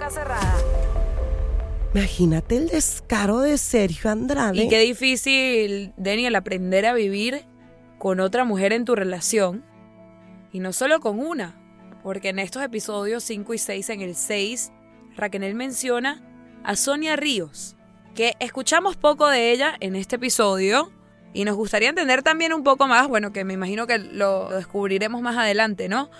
Imagínate 1.94 2.58
el 2.58 2.68
descaro 2.68 3.40
de 3.40 3.56
Sergio 3.56 4.10
Andrade. 4.10 4.62
Y 4.62 4.68
qué 4.68 4.80
difícil, 4.80 5.94
Daniel, 5.96 6.36
aprender 6.36 6.84
a 6.84 6.92
vivir 6.92 7.46
con 7.98 8.20
otra 8.20 8.44
mujer 8.44 8.74
en 8.74 8.84
tu 8.84 8.94
relación. 8.94 9.64
Y 10.52 10.60
no 10.60 10.74
solo 10.74 11.00
con 11.00 11.18
una, 11.18 11.58
porque 12.02 12.28
en 12.28 12.38
estos 12.38 12.62
episodios 12.62 13.24
5 13.24 13.54
y 13.54 13.58
6, 13.58 13.90
en 13.90 14.00
el 14.02 14.14
6, 14.14 14.72
Raquel 15.16 15.54
menciona 15.54 16.22
a 16.62 16.76
Sonia 16.76 17.16
Ríos, 17.16 17.76
que 18.14 18.34
escuchamos 18.40 18.96
poco 18.96 19.28
de 19.28 19.52
ella 19.52 19.74
en 19.80 19.96
este 19.96 20.16
episodio 20.16 20.92
y 21.32 21.44
nos 21.44 21.56
gustaría 21.56 21.88
entender 21.88 22.22
también 22.22 22.52
un 22.52 22.62
poco 22.62 22.86
más, 22.86 23.08
bueno, 23.08 23.32
que 23.32 23.44
me 23.44 23.54
imagino 23.54 23.86
que 23.86 23.98
lo 23.98 24.48
descubriremos 24.50 25.22
más 25.22 25.36
adelante, 25.36 25.88
¿no? 25.88 26.10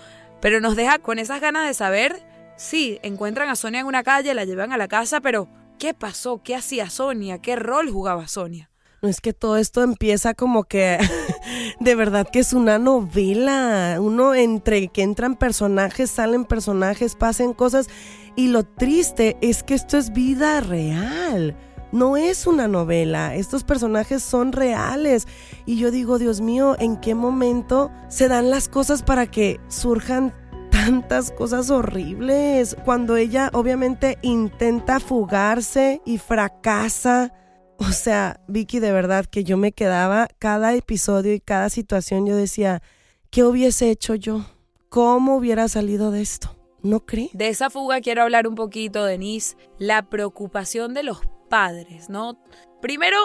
Pero 0.41 0.59
nos 0.59 0.75
deja 0.75 0.99
con 0.99 1.19
esas 1.19 1.41
ganas 1.41 1.67
de 1.67 1.73
saber, 1.73 2.23
sí, 2.55 2.99
encuentran 3.01 3.49
a 3.49 3.55
Sonia 3.55 3.81
en 3.81 3.87
una 3.87 4.03
calle, 4.03 4.33
la 4.33 4.45
llevan 4.45 4.73
a 4.73 4.77
la 4.77 4.87
casa, 4.87 5.21
pero 5.21 5.47
¿qué 5.79 5.93
pasó? 5.93 6.41
¿Qué 6.43 6.55
hacía 6.55 6.89
Sonia? 6.89 7.39
¿Qué 7.39 7.55
rol 7.55 7.89
jugaba 7.89 8.27
Sonia? 8.27 8.69
No 9.01 9.09
es 9.09 9.21
que 9.21 9.31
todo 9.33 9.57
esto 9.57 9.83
empieza 9.83 10.33
como 10.33 10.63
que 10.63 10.97
de 11.79 11.95
verdad 11.95 12.27
que 12.31 12.39
es 12.39 12.53
una 12.53 12.79
novela. 12.79 13.97
Uno 13.99 14.33
entre 14.33 14.87
que 14.87 15.03
entran 15.03 15.35
personajes, 15.35 16.09
salen 16.09 16.45
personajes, 16.45 17.15
pasen 17.15 17.53
cosas. 17.53 17.87
Y 18.35 18.47
lo 18.47 18.63
triste 18.63 19.37
es 19.41 19.63
que 19.63 19.75
esto 19.75 19.97
es 19.97 20.13
vida 20.13 20.61
real. 20.61 21.55
No 21.91 22.17
es 22.17 22.47
una 22.47 22.67
novela, 22.67 23.35
estos 23.35 23.63
personajes 23.63 24.21
son 24.21 24.51
reales. 24.51 25.25
Y 25.65 25.77
yo 25.77 25.89
digo, 25.89 26.19
Dios 26.19 26.41
mío, 26.41 26.75
¿en 26.79 26.97
qué 26.97 27.15
momento 27.15 27.91
se 28.09 28.27
dan 28.27 28.49
las 28.49 28.67
cosas 28.67 29.03
para 29.03 29.27
que 29.27 29.59
surjan 29.69 30.33
tantas 30.69 31.31
cosas 31.31 31.69
horribles? 31.69 32.75
Cuando 32.83 33.15
ella 33.15 33.49
obviamente 33.53 34.17
intenta 34.21 34.99
fugarse 34.99 36.01
y 36.03 36.17
fracasa. 36.17 37.31
O 37.79 37.91
sea, 37.91 38.41
Vicky, 38.47 38.79
de 38.79 38.91
verdad 38.91 39.25
que 39.25 39.43
yo 39.43 39.57
me 39.57 39.71
quedaba 39.71 40.27
cada 40.39 40.73
episodio 40.73 41.33
y 41.33 41.39
cada 41.39 41.69
situación, 41.69 42.25
yo 42.25 42.35
decía, 42.35 42.81
¿qué 43.29 43.43
hubiese 43.43 43.91
hecho 43.91 44.15
yo? 44.15 44.45
¿Cómo 44.89 45.35
hubiera 45.35 45.67
salido 45.67 46.11
de 46.11 46.21
esto? 46.21 46.55
¿No 46.81 47.05
cree? 47.05 47.29
De 47.33 47.49
esa 47.49 47.69
fuga 47.69 48.01
quiero 48.01 48.23
hablar 48.23 48.47
un 48.47 48.55
poquito, 48.55 49.03
Denise. 49.05 49.57
La 49.77 50.09
preocupación 50.09 50.93
de 50.93 51.03
los 51.03 51.19
padres, 51.49 52.09
¿no? 52.09 52.41
Primero, 52.81 53.17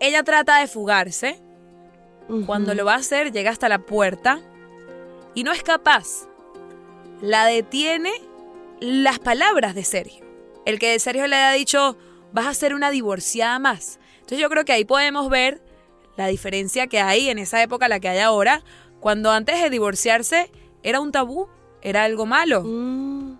ella 0.00 0.22
trata 0.22 0.58
de 0.58 0.66
fugarse. 0.66 1.40
Cuando 2.46 2.74
lo 2.74 2.84
va 2.84 2.94
a 2.94 2.98
hacer, 2.98 3.30
llega 3.30 3.50
hasta 3.50 3.68
la 3.68 3.78
puerta 3.78 4.40
y 5.34 5.44
no 5.44 5.52
es 5.52 5.62
capaz. 5.62 6.28
La 7.22 7.44
detiene 7.44 8.12
las 8.80 9.20
palabras 9.20 9.74
de 9.74 9.84
Sergio. 9.84 10.24
El 10.64 10.80
que 10.80 10.90
de 10.90 10.98
Sergio 10.98 11.28
le 11.28 11.36
ha 11.36 11.52
dicho, 11.52 11.96
vas 12.36 12.46
a 12.46 12.52
ser 12.52 12.74
una 12.74 12.90
divorciada 12.90 13.58
más. 13.58 13.98
Entonces 14.16 14.38
yo 14.40 14.50
creo 14.50 14.66
que 14.66 14.72
ahí 14.72 14.84
podemos 14.84 15.30
ver 15.30 15.62
la 16.18 16.26
diferencia 16.26 16.86
que 16.86 17.00
hay 17.00 17.30
en 17.30 17.38
esa 17.38 17.62
época, 17.62 17.88
la 17.88 17.98
que 17.98 18.10
hay 18.10 18.18
ahora, 18.18 18.62
cuando 19.00 19.30
antes 19.30 19.62
de 19.62 19.70
divorciarse 19.70 20.50
era 20.82 21.00
un 21.00 21.12
tabú, 21.12 21.48
era 21.80 22.04
algo 22.04 22.26
malo. 22.26 22.62
Mm. 22.62 23.38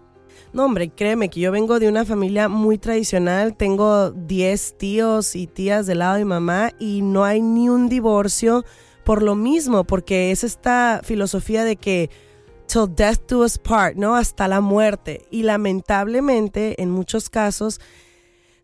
No, 0.55 0.65
hombre, 0.65 0.89
créeme 0.89 1.29
que 1.29 1.41
yo 1.41 1.53
vengo 1.53 1.79
de 1.79 1.89
una 1.89 2.07
familia 2.07 2.49
muy 2.49 2.79
tradicional. 2.79 3.55
Tengo 3.55 4.13
10 4.13 4.79
tíos 4.79 5.37
y 5.37 5.47
tías 5.47 5.87
del 5.87 5.99
lado 5.99 6.15
de 6.15 6.25
mi 6.25 6.31
mamá 6.31 6.73
y 6.79 7.03
no 7.03 7.25
hay 7.25 7.43
ni 7.43 7.69
un 7.69 7.91
divorcio 7.91 8.65
por 9.05 9.23
lo 9.23 9.35
mismo, 9.35 9.85
porque 9.85 10.31
es 10.31 10.43
esta 10.43 11.03
filosofía 11.05 11.65
de 11.65 11.77
que 11.77 12.09
till 12.67 12.87
death 12.89 13.29
do 13.29 13.41
us 13.41 13.59
part, 13.59 13.97
¿no? 13.97 14.17
Hasta 14.17 14.49
la 14.49 14.63
muerte. 14.63 15.27
Y 15.31 15.43
lamentablemente, 15.43 16.81
en 16.81 16.91
muchos 16.91 17.29
casos, 17.29 17.79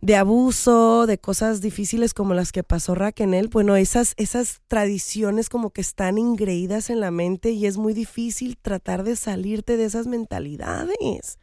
de 0.02 0.16
abuso, 0.16 1.06
de 1.06 1.18
cosas 1.18 1.60
difíciles 1.60 2.12
como 2.12 2.34
las 2.34 2.50
que 2.50 2.64
pasó 2.64 2.96
Raquel, 2.96 3.48
bueno, 3.48 3.76
esas, 3.76 4.14
esas 4.16 4.60
tradiciones 4.66 5.48
como 5.48 5.70
que 5.70 5.80
están 5.80 6.18
ingreídas 6.18 6.90
en 6.90 6.98
la 6.98 7.12
mente 7.12 7.52
y 7.52 7.66
es 7.66 7.78
muy 7.78 7.94
difícil 7.94 8.58
tratar 8.58 9.04
de 9.04 9.14
salirte 9.14 9.76
de 9.76 9.84
esas 9.84 10.08
mentalidades. 10.08 11.38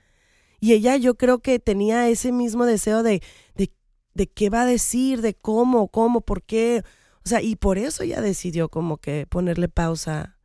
Y 0.60 0.74
ella 0.74 0.98
yo 0.98 1.16
creo 1.16 1.39
que 1.39 1.58
tenía 1.60 2.10
ese 2.10 2.34
mismo 2.34 2.66
deseo 2.66 3.01
de, 3.01 3.24
de, 3.56 3.72
de 4.13 4.28
qué 4.28 4.50
va 4.50 4.63
a 4.63 4.66
decir, 4.66 5.22
de 5.22 5.36
cómo, 5.36 5.88
cómo, 5.88 6.20
por 6.20 6.44
qué. 6.44 6.84
O 7.25 7.30
sea, 7.30 7.42
y 7.42 7.56
por 7.56 7.78
eso 7.78 8.04
ella 8.04 8.20
decidió 8.20 8.68
como 8.68 8.98
que 8.98 9.25
ponerle 9.25 9.70
pausa. 9.70 10.38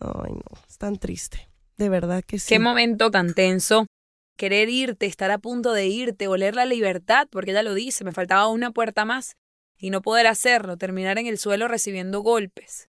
Ay, 0.00 0.32
no, 0.32 0.60
es 0.68 0.76
tan 0.76 0.98
triste. 0.98 1.48
De 1.78 1.88
verdad 1.88 2.22
que 2.22 2.38
sí. 2.38 2.48
Qué 2.50 2.58
momento 2.58 3.10
tan 3.10 3.32
tenso. 3.32 3.86
Querer 4.36 4.68
irte, 4.68 5.06
estar 5.06 5.30
a 5.30 5.38
punto 5.38 5.72
de 5.72 5.86
irte, 5.86 6.28
oler 6.28 6.54
la 6.54 6.64
libertad, 6.64 7.28
porque 7.30 7.52
ella 7.52 7.62
lo 7.62 7.74
dice, 7.74 8.04
me 8.04 8.12
faltaba 8.12 8.48
una 8.48 8.70
puerta 8.70 9.04
más, 9.04 9.36
y 9.78 9.90
no 9.90 10.02
poder 10.02 10.26
hacerlo, 10.26 10.76
terminar 10.76 11.18
en 11.18 11.26
el 11.26 11.38
suelo 11.38 11.68
recibiendo 11.68 12.20
golpes. 12.20 12.88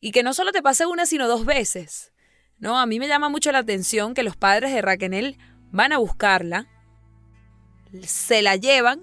Y 0.00 0.10
que 0.12 0.22
no 0.22 0.34
solo 0.34 0.52
te 0.52 0.62
pase 0.62 0.86
una, 0.86 1.06
sino 1.06 1.28
dos 1.28 1.44
veces. 1.44 2.12
No, 2.58 2.78
a 2.78 2.86
mí 2.86 2.98
me 2.98 3.08
llama 3.08 3.28
mucho 3.28 3.52
la 3.52 3.58
atención 3.58 4.14
que 4.14 4.22
los 4.22 4.36
padres 4.36 4.72
de 4.72 4.82
Raquel 4.82 5.36
van 5.70 5.92
a 5.92 5.98
buscarla, 5.98 6.68
se 8.02 8.40
la 8.42 8.56
llevan 8.56 9.02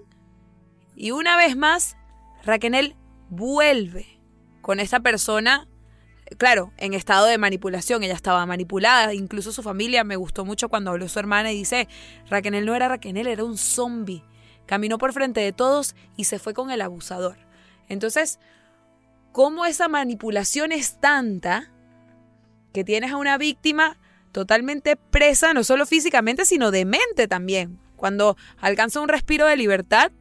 y 0.96 1.12
una 1.12 1.38
vez 1.38 1.56
más 1.56 1.96
Raquel 2.44 2.96
vuelve 3.30 4.20
con 4.62 4.80
esta 4.80 5.00
persona, 5.00 5.68
claro, 6.38 6.72
en 6.78 6.94
estado 6.94 7.26
de 7.26 7.38
manipulación, 7.38 8.04
ella 8.04 8.14
estaba 8.14 8.46
manipulada, 8.46 9.14
incluso 9.14 9.52
su 9.52 9.64
familia 9.64 10.04
me 10.04 10.16
gustó 10.16 10.46
mucho 10.46 10.70
cuando 10.70 10.92
habló 10.92 11.08
su 11.08 11.20
hermana 11.20 11.52
y 11.52 11.58
dice, 11.58 11.88
Raquel 12.30 12.66
no 12.66 12.76
era 12.76 12.88
Raquel, 12.88 13.18
era 13.18 13.44
un 13.44 13.58
zombie, 13.58 14.24
caminó 14.66 14.98
por 14.98 15.14
frente 15.14 15.42
de 15.42 15.52
todos 15.52 15.96
y 16.16 16.26
se 16.26 16.40
fue 16.40 16.54
con 16.54 16.72
el 16.72 16.82
abusador. 16.82 17.38
Entonces, 17.88 18.40
¿cómo 19.32 19.66
esa 19.66 19.88
manipulación 19.88 20.72
es 20.72 21.00
tanta? 21.00 21.72
que 22.74 22.84
tienes 22.84 23.12
a 23.12 23.18
una 23.18 23.38
víctima 23.38 23.98
totalmente 24.32 24.96
presa, 24.96 25.54
no 25.54 25.64
solo 25.64 25.86
físicamente, 25.86 26.46
sino 26.46 26.72
de 26.72 26.86
mente 26.86 27.28
también. 27.28 27.80
Cuando 27.96 28.38
alcanza 28.58 29.02
un 29.02 29.10
respiro 29.10 29.48
de 29.48 29.58
libertad, 29.58 30.12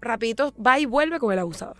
rapidito 0.00 0.54
va 0.54 0.78
y 0.78 0.86
vuelve 0.86 1.18
con 1.18 1.32
el 1.32 1.38
abusador. 1.38 1.76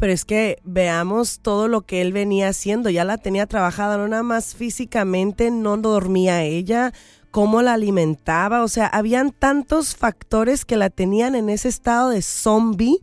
Pero 0.00 0.14
es 0.14 0.24
que 0.24 0.58
veamos 0.64 1.40
todo 1.40 1.68
lo 1.68 1.82
que 1.82 2.00
él 2.00 2.14
venía 2.14 2.48
haciendo, 2.48 2.88
ya 2.88 3.04
la 3.04 3.18
tenía 3.18 3.44
trabajada, 3.46 3.98
no 3.98 4.08
nada 4.08 4.22
más 4.22 4.54
físicamente, 4.54 5.50
no 5.50 5.76
dormía 5.76 6.42
ella, 6.42 6.94
cómo 7.30 7.60
la 7.60 7.74
alimentaba, 7.74 8.62
o 8.62 8.68
sea, 8.68 8.86
habían 8.86 9.30
tantos 9.30 9.94
factores 9.94 10.64
que 10.64 10.76
la 10.76 10.88
tenían 10.88 11.34
en 11.34 11.50
ese 11.50 11.68
estado 11.68 12.08
de 12.08 12.22
zombie 12.22 13.00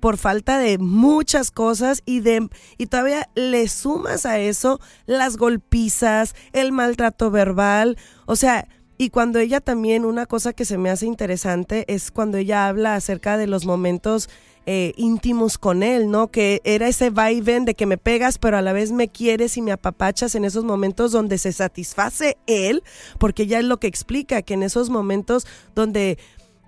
por 0.00 0.16
falta 0.16 0.58
de 0.58 0.78
muchas 0.78 1.50
cosas 1.50 2.02
y 2.06 2.20
de 2.20 2.48
y 2.78 2.86
todavía 2.86 3.28
le 3.34 3.68
sumas 3.68 4.24
a 4.24 4.38
eso 4.38 4.80
las 5.04 5.36
golpizas, 5.36 6.34
el 6.54 6.72
maltrato 6.72 7.30
verbal, 7.30 7.98
o 8.24 8.34
sea, 8.34 8.66
y 8.96 9.10
cuando 9.10 9.38
ella 9.38 9.60
también 9.60 10.06
una 10.06 10.24
cosa 10.24 10.54
que 10.54 10.64
se 10.64 10.78
me 10.78 10.88
hace 10.88 11.04
interesante 11.04 11.84
es 11.88 12.10
cuando 12.10 12.38
ella 12.38 12.66
habla 12.66 12.94
acerca 12.94 13.36
de 13.36 13.46
los 13.46 13.66
momentos 13.66 14.30
eh, 14.66 14.92
íntimos 14.96 15.58
con 15.58 15.82
él, 15.82 16.10
¿no? 16.10 16.30
Que 16.30 16.60
era 16.64 16.88
ese 16.88 17.10
va 17.10 17.30
de 17.30 17.74
que 17.74 17.86
me 17.86 17.98
pegas, 17.98 18.38
pero 18.38 18.56
a 18.56 18.62
la 18.62 18.72
vez 18.72 18.92
me 18.92 19.08
quieres 19.08 19.56
y 19.56 19.62
me 19.62 19.72
apapachas 19.72 20.34
en 20.34 20.44
esos 20.44 20.64
momentos 20.64 21.12
donde 21.12 21.38
se 21.38 21.52
satisface 21.52 22.36
él, 22.46 22.82
porque 23.18 23.44
ella 23.44 23.58
es 23.58 23.64
lo 23.64 23.78
que 23.78 23.86
explica, 23.86 24.42
que 24.42 24.54
en 24.54 24.62
esos 24.62 24.90
momentos 24.90 25.46
donde 25.74 26.18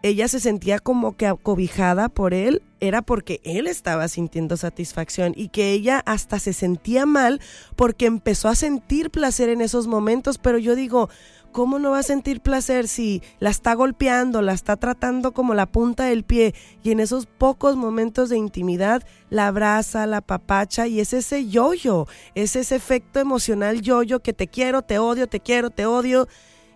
ella 0.03 0.27
se 0.27 0.41
sentía 0.41 0.79
como 0.81 1.17
que 1.17 1.27
acobijada 1.27 2.09
por 2.09 2.35
él, 2.35 2.63
era 2.81 3.03
porque 3.03 3.41
él 3.45 3.69
estaba 3.69 4.09
sintiendo 4.09 4.57
satisfacción 4.57 5.33
y 5.37 5.49
que 5.49 5.71
ella 5.71 6.03
hasta 6.05 6.41
se 6.41 6.53
sentía 6.53 7.07
mal 7.07 7.41
porque 7.77 8.07
empezó 8.07 8.49
a 8.49 8.57
sentir 8.57 9.11
placer 9.11 9.49
en 9.49 9.61
esos 9.61 9.87
momentos, 9.87 10.39
pero 10.39 10.59
yo 10.59 10.75
digo, 10.75 11.09
¿cómo 11.53 11.79
no 11.79 11.93
va 11.93 12.01
a 12.01 12.03
sentir 12.03 12.41
placer 12.41 12.89
si 12.89 13.23
la 13.39 13.51
está 13.51 13.75
golpeando, 13.75 14.43
la 14.43 14.53
está 14.53 14.77
tratando 14.77 15.33
como 15.33 15.55
la 15.55 15.67
punta 15.67 16.05
del 16.05 16.25
pie 16.25 16.55
y 16.83 16.91
en 16.91 17.01
esos 17.01 17.27
pocos 17.27 17.77
momentos 17.77 18.29
de 18.31 18.39
intimidad 18.39 19.03
la 19.31 19.47
abraza, 19.47 20.07
la 20.07 20.21
papacha 20.21 20.87
y 20.87 21.01
es 21.01 21.13
ese 21.13 21.49
yoyo, 21.49 22.07
es 22.35 22.57
ese 22.57 22.75
efecto 22.77 23.21
emocional 23.21 23.81
yoyo 23.83 24.21
que 24.21 24.33
te 24.33 24.49
quiero, 24.49 24.83
te 24.83 24.99
odio, 24.99 25.29
te 25.29 25.41
quiero, 25.41 25.71
te 25.71 25.87
odio 25.87 26.27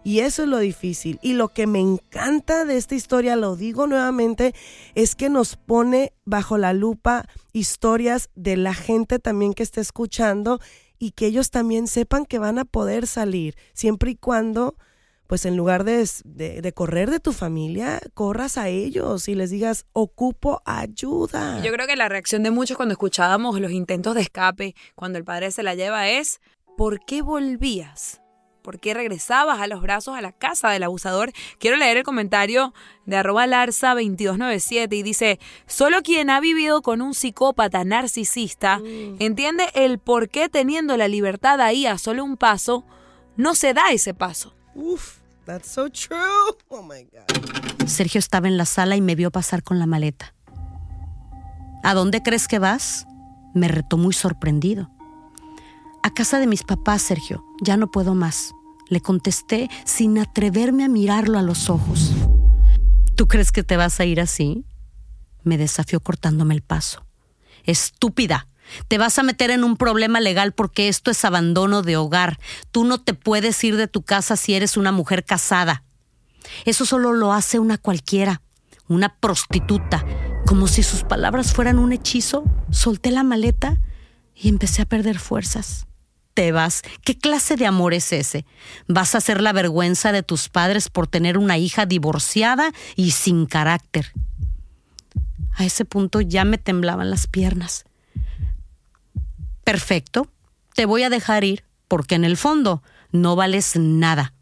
y 0.06 0.20
eso 0.20 0.44
es 0.44 0.48
lo 0.48 0.58
difícil. 0.58 1.18
Y 1.20 1.32
lo 1.32 1.48
que 1.48 1.66
me 1.66 1.80
encanta 1.80 2.64
de 2.64 2.76
esta 2.76 2.94
historia, 2.94 3.34
lo 3.34 3.56
digo 3.56 3.88
nuevamente, 3.88 4.54
es 4.94 5.16
que 5.16 5.28
nos 5.28 5.56
pone 5.56 6.12
bajo 6.24 6.58
la 6.58 6.72
lupa 6.72 7.26
historias 7.52 8.30
de 8.36 8.56
la 8.56 8.72
gente 8.72 9.18
también 9.18 9.52
que 9.52 9.64
está 9.64 9.80
escuchando 9.80 10.60
y 10.98 11.12
que 11.12 11.26
ellos 11.26 11.50
también 11.50 11.87
sepan 11.87 12.24
que 12.24 12.38
van 12.38 12.59
a 12.59 12.64
poder 12.64 13.06
salir, 13.06 13.56
siempre 13.72 14.12
y 14.12 14.16
cuando, 14.16 14.76
pues 15.26 15.46
en 15.46 15.56
lugar 15.56 15.85
de, 15.85 16.09
de, 16.24 16.72
correr 16.72 17.11
de 17.11 17.20
tu 17.20 17.32
familia, 17.32 18.00
corras 18.14 18.59
a 18.59 18.68
ellos 18.68 19.28
y 19.28 19.35
les 19.35 19.50
digas, 19.50 19.87
ocupo 19.92 20.62
ayuda. 20.64 21.62
Yo 21.62 21.72
creo 21.72 21.87
que 21.87 21.96
la 21.96 22.09
reacción 22.09 22.42
de 22.42 22.50
muchos 22.50 22.76
cuando 22.76 22.92
escuchábamos 22.92 23.61
los 23.61 23.72
intentos 23.72 24.14
de 24.14 24.22
escape, 24.22 24.74
cuando 24.94 25.18
el 25.18 25.24
padre 25.24 25.50
se 25.50 25.62
la 25.62 25.74
lleva, 25.74 26.09
es, 26.09 26.40
¿por 26.76 27.04
qué 27.04 27.22
volvías? 27.22 28.20
¿Por 28.66 28.81
qué 28.81 28.94
regresabas 28.94 29.61
a 29.61 29.68
los 29.68 29.81
brazos 29.81 30.16
a 30.16 30.20
la 30.20 30.33
casa 30.33 30.70
del 30.70 30.83
abusador? 30.83 31.31
Quiero 31.61 31.76
leer 31.76 31.98
el 31.98 32.02
comentario 32.02 32.74
de 33.05 33.16
arroba 33.16 33.46
larsa2297 33.46 34.92
y 34.92 35.05
dice, 35.05 35.38
solo 35.68 36.02
quien 36.02 36.31
ha 36.31 36.40
vivido 36.40 36.83
con 36.83 37.00
un 37.00 37.14
psicópata 37.14 37.85
narcisista 37.85 38.81
mm. 38.81 39.18
entiende 39.20 39.66
el 39.74 40.00
por 40.00 40.29
qué 40.31 40.48
teniendo 40.48 40.96
la 40.96 41.07
libertad 41.07 41.61
ahí 41.61 41.87
a 41.87 41.96
solo 41.96 42.24
un 42.24 42.37
paso, 42.37 42.85
no 43.37 43.55
se 43.55 43.72
da 43.72 43.92
ese 43.92 44.14
paso. 44.14 44.57
Uf, 44.74 45.18
that's 45.44 45.68
so 45.68 45.88
true. 45.88 46.16
Oh 46.66 46.83
my 46.83 47.05
God. 47.05 47.87
Sergio 47.87 48.18
estaba 48.18 48.48
en 48.48 48.57
la 48.57 48.64
sala 48.64 48.96
y 48.96 49.00
me 49.00 49.14
vio 49.14 49.31
pasar 49.31 49.62
con 49.62 49.79
la 49.79 49.87
maleta. 49.87 50.35
¿A 51.85 51.94
dónde 51.94 52.20
crees 52.20 52.48
que 52.48 52.59
vas? 52.59 53.07
Me 53.55 53.68
retó 53.68 53.96
muy 53.96 54.12
sorprendido. 54.12 54.90
A 56.02 56.12
casa 56.12 56.40
de 56.40 56.48
mis 56.48 56.64
papás, 56.64 57.02
Sergio. 57.02 57.44
Ya 57.62 57.76
no 57.76 57.92
puedo 57.92 58.16
más 58.16 58.56
le 58.88 59.01
contesté 59.01 59.68
sin 59.85 60.18
atreverme 60.18 60.85
a 60.85 60.88
mirarlo 60.88 61.38
a 61.38 61.42
los 61.42 61.70
ojos. 61.70 62.12
¿Tú 63.14 63.29
crees 63.29 63.53
que 63.53 63.62
te 63.62 63.77
vas 63.77 63.99
a 64.01 64.05
ir 64.05 64.20
así? 64.20 64.64
Me 65.42 65.59
desafió 65.59 66.01
cortándome 66.01 66.55
el 66.55 66.62
paso. 66.62 67.07
Estúpida. 67.64 68.46
Te 68.88 68.99
vas 68.99 69.18
a 69.18 69.22
meter 69.22 69.51
en 69.51 69.64
un 69.64 69.77
problema 69.77 70.20
legal 70.20 70.53
porque 70.53 70.88
esto 70.88 71.11
es 71.11 71.25
abandono 71.25 71.83
de 71.83 71.96
hogar. 71.96 72.38
Tú 72.72 72.85
no 72.85 72.99
te 73.01 73.14
puedes 73.14 73.62
ir 73.64 73.77
de 73.77 73.88
tu 73.88 74.03
casa 74.03 74.37
si 74.37 74.55
eres 74.55 74.77
una 74.77 74.92
mujer 74.92 75.25
casada. 75.25 75.85
Eso 76.64 76.85
solo 76.85 77.12
lo 77.12 77.33
hace 77.33 77.59
una 77.59 77.79
cualquiera, 77.79 78.42
una 78.88 79.16
prostituta. 79.16 80.05
Como 80.46 80.66
si 80.68 80.83
sus 80.83 81.05
palabras 81.05 81.53
fueran 81.53 81.79
un 81.79 81.92
hechizo, 81.92 82.44
solté 82.70 83.11
la 83.11 83.22
maleta 83.22 83.79
y 84.35 84.49
empecé 84.49 84.83
a 84.83 84.87
perder 84.87 85.18
fuerzas. 85.18 85.87
Te 86.37 86.53
vas. 86.53 86.83
¿Qué 87.03 87.16
clase 87.16 87.57
de 87.57 87.64
amor 87.64 87.94
es 87.94 88.12
ese? 88.12 88.44
¿Vas 88.88 89.14
a 89.14 89.18
hacer 89.18 89.40
la 89.40 89.55
vergüenza 89.55 90.12
de 90.12 90.22
tus 90.22 90.51
padres 90.51 90.90
por 90.90 91.07
tener 91.07 91.38
una 91.38 91.57
hija 91.57 91.87
divorciada 91.87 92.72
y 92.94 93.12
sin 93.12 93.46
carácter? 93.46 94.12
A 95.55 95.64
ese 95.64 95.87
punto 95.87 96.20
ya 96.20 96.44
me 96.44 96.59
temblaban 96.59 97.09
las 97.09 97.27
piernas. 97.27 97.87
Perfecto, 99.64 100.29
te 100.75 100.85
voy 100.85 101.05
a 101.05 101.09
dejar 101.09 101.42
ir 101.42 101.64
porque 101.88 102.16
en 102.16 102.27
el 102.27 102.37
fondo 102.37 102.83
no 103.12 103.35
vales 103.35 103.75
nada, 103.77 104.35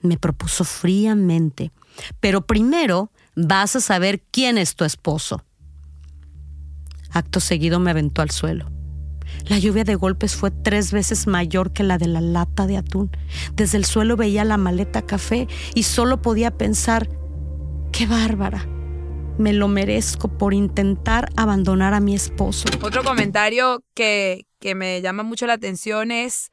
me 0.00 0.16
propuso 0.16 0.64
fríamente. 0.64 1.72
Pero 2.20 2.46
primero 2.46 3.10
vas 3.36 3.76
a 3.76 3.82
saber 3.82 4.22
quién 4.30 4.56
es 4.56 4.76
tu 4.76 4.86
esposo. 4.86 5.44
Acto 7.10 7.38
seguido 7.38 7.80
me 7.80 7.90
aventó 7.90 8.22
al 8.22 8.30
suelo. 8.30 8.73
La 9.46 9.58
lluvia 9.58 9.84
de 9.84 9.94
golpes 9.94 10.36
fue 10.36 10.50
tres 10.50 10.92
veces 10.92 11.26
mayor 11.26 11.72
que 11.72 11.82
la 11.82 11.98
de 11.98 12.08
la 12.08 12.20
lata 12.20 12.66
de 12.66 12.76
atún. 12.76 13.10
Desde 13.54 13.78
el 13.78 13.84
suelo 13.84 14.16
veía 14.16 14.44
la 14.44 14.56
maleta 14.56 15.02
café 15.02 15.48
y 15.74 15.82
solo 15.82 16.22
podía 16.22 16.50
pensar, 16.50 17.08
qué 17.92 18.06
bárbara, 18.06 18.66
me 19.38 19.52
lo 19.52 19.68
merezco 19.68 20.28
por 20.28 20.54
intentar 20.54 21.28
abandonar 21.36 21.94
a 21.94 22.00
mi 22.00 22.14
esposo. 22.14 22.68
Otro 22.82 23.02
comentario 23.02 23.84
que, 23.94 24.46
que 24.60 24.74
me 24.74 25.02
llama 25.02 25.22
mucho 25.22 25.46
la 25.46 25.54
atención 25.54 26.10
es, 26.10 26.50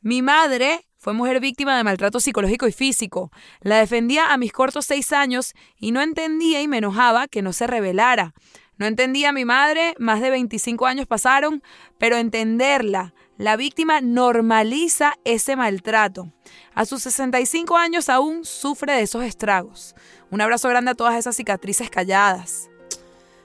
mi 0.00 0.22
madre 0.22 0.86
fue 1.04 1.12
mujer 1.12 1.38
víctima 1.38 1.76
de 1.76 1.84
maltrato 1.84 2.18
psicológico 2.18 2.66
y 2.66 2.72
físico. 2.72 3.30
La 3.60 3.76
defendía 3.76 4.32
a 4.32 4.38
mis 4.38 4.52
cortos 4.52 4.86
seis 4.86 5.12
años 5.12 5.52
y 5.76 5.92
no 5.92 6.00
entendía 6.00 6.62
y 6.62 6.68
me 6.68 6.78
enojaba 6.78 7.28
que 7.28 7.42
no 7.42 7.52
se 7.52 7.66
rebelara. 7.66 8.32
No 8.76 8.86
entendía 8.86 9.28
a 9.28 9.32
mi 9.32 9.44
madre, 9.44 9.94
más 9.98 10.20
de 10.20 10.30
25 10.30 10.86
años 10.86 11.06
pasaron, 11.06 11.62
pero 11.98 12.16
entenderla, 12.16 13.14
la 13.36 13.56
víctima 13.56 14.00
normaliza 14.00 15.14
ese 15.24 15.56
maltrato. 15.56 16.32
A 16.74 16.84
sus 16.84 17.02
65 17.02 17.76
años 17.76 18.08
aún 18.08 18.44
sufre 18.44 18.94
de 18.94 19.02
esos 19.02 19.24
estragos. 19.24 19.94
Un 20.30 20.40
abrazo 20.40 20.68
grande 20.68 20.92
a 20.92 20.94
todas 20.94 21.16
esas 21.16 21.36
cicatrices 21.36 21.90
calladas. 21.90 22.70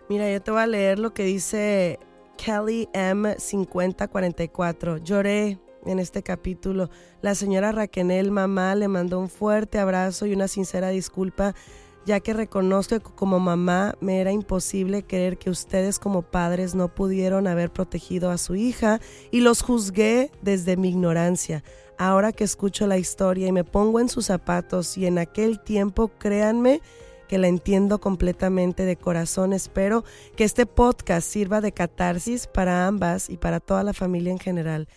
Mira, 0.07 0.31
yo 0.31 0.41
te 0.41 0.51
voy 0.51 0.61
a 0.61 0.67
leer 0.67 0.99
lo 0.99 1.13
que 1.13 1.23
dice 1.23 1.99
Kelly 2.37 2.87
M5044. 2.93 5.03
Lloré 5.03 5.59
en 5.85 5.99
este 5.99 6.23
capítulo. 6.23 6.89
La 7.21 7.35
señora 7.35 7.71
Raquenel, 7.71 8.31
mamá, 8.31 8.75
le 8.75 8.87
mandó 8.87 9.19
un 9.19 9.29
fuerte 9.29 9.79
abrazo 9.79 10.25
y 10.25 10.33
una 10.33 10.47
sincera 10.47 10.89
disculpa 10.89 11.55
ya 12.05 12.19
que 12.19 12.33
reconozco 12.33 12.99
que 12.99 13.11
como 13.15 13.39
mamá 13.39 13.95
me 13.99 14.21
era 14.21 14.31
imposible 14.31 15.03
creer 15.03 15.37
que 15.37 15.49
ustedes 15.49 15.99
como 15.99 16.21
padres 16.21 16.75
no 16.75 16.93
pudieron 16.93 17.47
haber 17.47 17.71
protegido 17.71 18.31
a 18.31 18.37
su 18.37 18.55
hija 18.55 18.99
y 19.31 19.41
los 19.41 19.61
juzgué 19.61 20.31
desde 20.41 20.77
mi 20.77 20.89
ignorancia. 20.89 21.63
Ahora 21.97 22.31
que 22.31 22.45
escucho 22.45 22.87
la 22.87 22.97
historia 22.97 23.47
y 23.47 23.51
me 23.51 23.65
pongo 23.65 23.99
en 23.99 24.09
sus 24.09 24.27
zapatos 24.27 24.97
y 24.97 25.05
en 25.05 25.17
aquel 25.17 25.59
tiempo, 25.59 26.09
créanme 26.17 26.81
que 27.27 27.37
la 27.37 27.47
entiendo 27.47 27.99
completamente 27.99 28.85
de 28.85 28.95
corazón. 28.95 29.53
Espero 29.53 30.03
que 30.35 30.45
este 30.45 30.65
podcast 30.65 31.29
sirva 31.29 31.61
de 31.61 31.73
catarsis 31.73 32.47
para 32.47 32.87
ambas 32.87 33.29
y 33.29 33.37
para 33.37 33.59
toda 33.59 33.83
la 33.83 33.93
familia 33.93 34.31
en 34.31 34.39
general. 34.39 34.87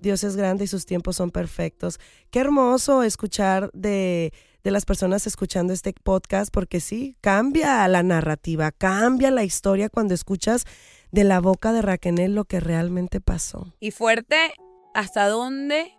Dios 0.00 0.22
es 0.22 0.36
grande 0.36 0.64
y 0.64 0.68
sus 0.68 0.86
tiempos 0.86 1.16
son 1.16 1.30
perfectos. 1.30 1.98
Qué 2.30 2.40
hermoso 2.40 3.02
escuchar 3.02 3.70
de 3.72 4.32
de 4.64 4.70
las 4.70 4.84
personas 4.84 5.26
escuchando 5.26 5.72
este 5.72 5.92
podcast, 5.92 6.52
porque 6.52 6.80
sí, 6.80 7.16
cambia 7.20 7.86
la 7.88 8.02
narrativa, 8.02 8.72
cambia 8.72 9.30
la 9.30 9.44
historia 9.44 9.88
cuando 9.88 10.14
escuchas 10.14 10.64
de 11.10 11.24
la 11.24 11.40
boca 11.40 11.72
de 11.72 11.82
Raquel 11.82 12.34
lo 12.34 12.44
que 12.44 12.60
realmente 12.60 13.20
pasó. 13.20 13.74
Y 13.80 13.90
fuerte, 13.90 14.52
¿hasta 14.94 15.28
dónde 15.28 15.96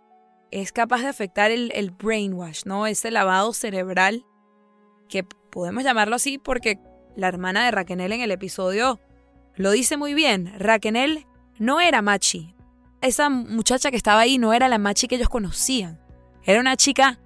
es 0.50 0.72
capaz 0.72 1.00
de 1.00 1.08
afectar 1.08 1.50
el, 1.50 1.72
el 1.74 1.90
brainwash, 1.90 2.62
¿no? 2.64 2.86
Ese 2.86 3.10
lavado 3.10 3.52
cerebral, 3.52 4.24
que 5.08 5.24
podemos 5.24 5.84
llamarlo 5.84 6.16
así 6.16 6.38
porque 6.38 6.78
la 7.16 7.28
hermana 7.28 7.64
de 7.64 7.70
Raquel 7.72 8.00
en 8.00 8.20
el 8.20 8.30
episodio 8.30 9.00
lo 9.56 9.72
dice 9.72 9.96
muy 9.96 10.14
bien. 10.14 10.52
Raquel 10.58 11.26
no 11.58 11.80
era 11.80 12.02
machi. 12.02 12.54
Esa 13.02 13.28
muchacha 13.28 13.90
que 13.90 13.96
estaba 13.96 14.20
ahí 14.20 14.38
no 14.38 14.52
era 14.52 14.68
la 14.68 14.78
machi 14.78 15.08
que 15.08 15.16
ellos 15.16 15.28
conocían. 15.28 16.00
Era 16.44 16.60
una 16.60 16.76
chica 16.76 17.18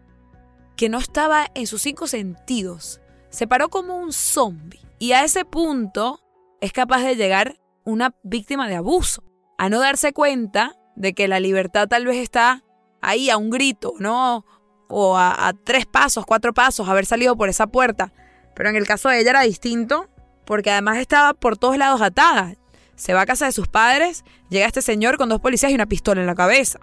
que 0.76 0.88
no 0.88 0.98
estaba 0.98 1.50
en 1.54 1.66
sus 1.66 1.82
cinco 1.82 2.06
sentidos. 2.06 3.00
Se 3.30 3.46
paró 3.46 3.68
como 3.68 3.96
un 3.96 4.12
zombie. 4.12 4.80
Y 4.98 5.12
a 5.12 5.24
ese 5.24 5.44
punto 5.44 6.20
es 6.60 6.72
capaz 6.72 7.02
de 7.02 7.16
llegar 7.16 7.58
una 7.84 8.14
víctima 8.22 8.68
de 8.68 8.76
abuso. 8.76 9.22
A 9.58 9.68
no 9.68 9.80
darse 9.80 10.12
cuenta 10.12 10.76
de 10.96 11.12
que 11.12 11.28
la 11.28 11.40
libertad 11.40 11.88
tal 11.88 12.06
vez 12.06 12.16
está 12.16 12.64
ahí 13.02 13.30
a 13.30 13.36
un 13.36 13.50
grito, 13.50 13.94
¿no? 13.98 14.44
O 14.88 15.16
a, 15.16 15.48
a, 15.48 15.52
tres 15.52 15.86
pasos, 15.86 16.24
cuatro 16.26 16.52
pasos, 16.54 16.88
haber 16.88 17.06
salido 17.06 17.36
por 17.36 17.48
esa 17.48 17.66
puerta. 17.66 18.12
Pero 18.54 18.68
en 18.68 18.76
el 18.76 18.86
caso 18.86 19.08
de 19.08 19.20
ella 19.20 19.30
era 19.30 19.42
distinto, 19.42 20.08
porque 20.44 20.70
además 20.70 20.98
estaba 20.98 21.34
por 21.34 21.56
todos 21.56 21.76
lados 21.76 22.00
atada. 22.00 22.54
Se 22.96 23.12
va 23.12 23.22
a 23.22 23.26
casa 23.26 23.46
de 23.46 23.52
sus 23.52 23.68
padres, 23.68 24.24
llega 24.48 24.66
este 24.66 24.82
señor 24.82 25.16
con 25.16 25.28
dos 25.28 25.40
policías 25.40 25.72
y 25.72 25.74
una 25.74 25.86
pistola 25.86 26.20
en 26.20 26.26
la 26.26 26.34
cabeza. 26.34 26.78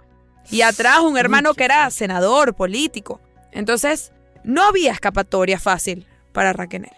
Y 0.50 0.62
atrás 0.62 1.00
un 1.00 1.16
hermano 1.16 1.54
que 1.54 1.64
era 1.64 1.90
senador, 1.90 2.54
político. 2.54 3.20
Entonces, 3.52 4.12
no 4.44 4.62
había 4.62 4.92
escapatoria 4.92 5.58
fácil 5.58 6.06
para 6.32 6.52
Raquel. 6.52 6.88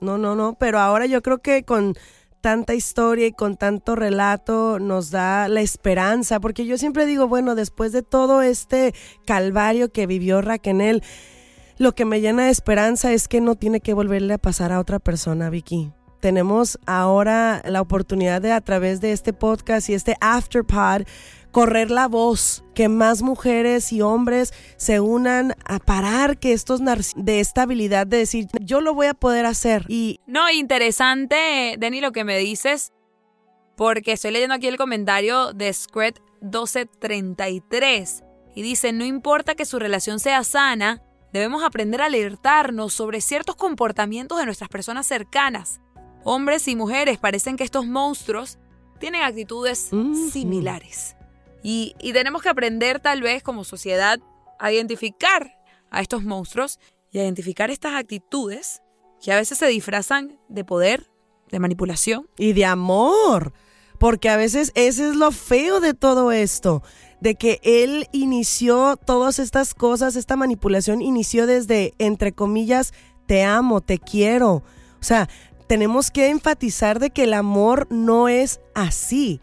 No, 0.00 0.16
no, 0.16 0.34
no, 0.34 0.56
pero 0.58 0.78
ahora 0.78 1.06
yo 1.06 1.22
creo 1.22 1.38
que 1.38 1.64
con 1.64 1.94
tanta 2.40 2.74
historia 2.74 3.26
y 3.26 3.32
con 3.32 3.56
tanto 3.56 3.96
relato 3.96 4.78
nos 4.78 5.10
da 5.10 5.48
la 5.48 5.60
esperanza, 5.60 6.40
porque 6.40 6.66
yo 6.66 6.78
siempre 6.78 7.04
digo, 7.04 7.26
bueno, 7.26 7.54
después 7.54 7.92
de 7.92 8.02
todo 8.02 8.42
este 8.42 8.94
calvario 9.26 9.92
que 9.92 10.06
vivió 10.06 10.40
Raquel, 10.40 11.02
lo 11.78 11.94
que 11.94 12.04
me 12.04 12.20
llena 12.20 12.44
de 12.44 12.50
esperanza 12.50 13.12
es 13.12 13.28
que 13.28 13.40
no 13.40 13.56
tiene 13.56 13.80
que 13.80 13.94
volverle 13.94 14.34
a 14.34 14.38
pasar 14.38 14.72
a 14.72 14.80
otra 14.80 14.98
persona, 14.98 15.50
Vicky. 15.50 15.92
Tenemos 16.20 16.78
ahora 16.86 17.62
la 17.64 17.80
oportunidad 17.80 18.42
de 18.42 18.52
a 18.52 18.60
través 18.60 19.00
de 19.00 19.12
este 19.12 19.32
podcast 19.32 19.88
y 19.88 19.94
este 19.94 20.16
afterpod 20.20 21.02
correr 21.50 21.90
la 21.90 22.08
voz, 22.08 22.64
que 22.74 22.88
más 22.88 23.22
mujeres 23.22 23.92
y 23.92 24.02
hombres 24.02 24.52
se 24.76 25.00
unan 25.00 25.54
a 25.64 25.78
parar 25.78 26.38
que 26.38 26.52
estos 26.52 26.80
de 27.16 27.40
esta 27.40 27.62
habilidad 27.62 28.06
de 28.06 28.18
decir, 28.18 28.46
yo 28.60 28.80
lo 28.80 28.94
voy 28.94 29.06
a 29.06 29.14
poder 29.14 29.46
hacer. 29.46 29.84
Y 29.88 30.20
no, 30.26 30.50
interesante, 30.50 31.76
Denny, 31.78 32.00
lo 32.00 32.12
que 32.12 32.24
me 32.24 32.38
dices, 32.38 32.92
porque 33.76 34.12
estoy 34.12 34.32
leyendo 34.32 34.54
aquí 34.54 34.66
el 34.66 34.76
comentario 34.76 35.52
de 35.52 35.72
Scred 35.72 36.16
1233 36.42 38.24
y 38.54 38.62
dice, 38.62 38.92
no 38.92 39.04
importa 39.04 39.54
que 39.54 39.64
su 39.64 39.78
relación 39.78 40.20
sea 40.20 40.44
sana, 40.44 41.02
debemos 41.32 41.62
aprender 41.62 42.02
a 42.02 42.06
alertarnos 42.06 42.92
sobre 42.92 43.20
ciertos 43.20 43.56
comportamientos 43.56 44.38
de 44.38 44.46
nuestras 44.46 44.68
personas 44.68 45.06
cercanas. 45.06 45.80
Hombres 46.30 46.68
y 46.68 46.76
mujeres 46.76 47.16
parecen 47.16 47.56
que 47.56 47.64
estos 47.64 47.86
monstruos 47.86 48.58
tienen 48.98 49.22
actitudes 49.22 49.88
similares. 50.30 51.16
Y, 51.62 51.94
tenemos 52.12 52.42
que 52.42 52.50
aprender 52.50 53.00
tal 53.00 53.22
vez 53.22 53.42
como 53.42 53.64
sociedad 53.64 54.20
a 54.58 54.70
identificar 54.70 55.58
a 55.90 56.02
estos 56.02 56.24
monstruos 56.24 56.80
y 57.12 57.18
a 57.18 57.22
identificar 57.22 57.70
estas 57.70 57.94
actitudes 57.94 58.82
que 59.22 59.32
a 59.32 59.36
veces 59.36 59.56
se 59.56 59.68
disfrazan 59.68 60.38
de 60.50 60.64
poder, 60.64 61.10
de 61.50 61.60
manipulación. 61.60 62.28
Y 62.36 62.52
de 62.52 62.66
amor. 62.66 63.54
Porque 63.98 64.28
a 64.28 64.36
veces 64.36 64.70
ese 64.74 65.08
es 65.08 65.16
lo 65.16 65.32
feo 65.32 65.80
de 65.80 65.94
todo 65.94 66.30
esto, 66.30 66.82
de 67.22 67.36
que 67.36 67.58
él 67.62 68.06
inició 68.12 68.98
todas 68.98 69.38
estas 69.38 69.72
cosas, 69.72 70.14
esta 70.14 70.36
manipulación 70.36 71.00
inició 71.00 71.46
desde, 71.46 71.94
entre 71.96 72.32
comillas, 72.32 72.92
te 73.24 73.44
amo, 73.44 73.80
te 73.80 73.98
quiero. 73.98 74.62
O 75.00 75.04
sea, 75.04 75.28
tenemos 75.68 76.10
que 76.10 76.30
enfatizar 76.30 76.98
de 76.98 77.10
que 77.10 77.24
el 77.24 77.34
amor 77.34 77.86
no 77.90 78.28
es 78.28 78.60
así. 78.74 79.40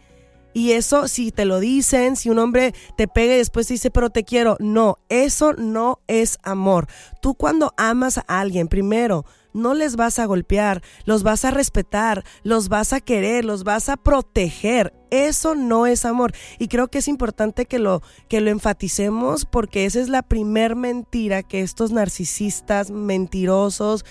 Y 0.53 0.71
eso, 0.71 1.09
si 1.09 1.31
te 1.31 1.43
lo 1.43 1.59
dicen, 1.59 2.15
si 2.15 2.29
un 2.29 2.39
hombre 2.39 2.73
te 2.95 3.09
pega 3.09 3.33
y 3.33 3.37
después 3.37 3.67
dice, 3.67 3.91
pero 3.91 4.09
te 4.09 4.23
quiero, 4.23 4.55
no, 4.59 4.97
eso 5.09 5.53
no 5.53 5.99
es 6.07 6.39
amor. 6.43 6.87
Tú 7.21 7.35
cuando 7.35 7.73
amas 7.75 8.19
a 8.19 8.39
alguien, 8.39 8.69
primero, 8.69 9.25
no 9.51 9.73
les 9.73 9.97
vas 9.97 10.17
a 10.17 10.25
golpear, 10.25 10.81
los 11.03 11.23
vas 11.23 11.43
a 11.43 11.51
respetar, 11.51 12.23
los 12.43 12.69
vas 12.69 12.93
a 12.93 13.01
querer, 13.01 13.43
los 13.43 13.65
vas 13.65 13.89
a 13.89 13.97
proteger. 13.97 14.93
Eso 15.11 15.55
no 15.55 15.87
es 15.87 16.05
amor. 16.05 16.33
Y 16.57 16.69
creo 16.69 16.87
que 16.87 16.99
es 16.99 17.09
importante 17.09 17.65
que 17.65 17.79
lo, 17.79 18.01
que 18.29 18.39
lo 18.39 18.49
enfaticemos 18.49 19.45
porque 19.45 19.85
esa 19.85 19.99
es 19.99 20.07
la 20.07 20.21
primer 20.23 20.77
mentira 20.77 21.43
que 21.43 21.61
estos 21.61 21.91
narcisistas 21.91 22.91
mentirosos 22.91 24.05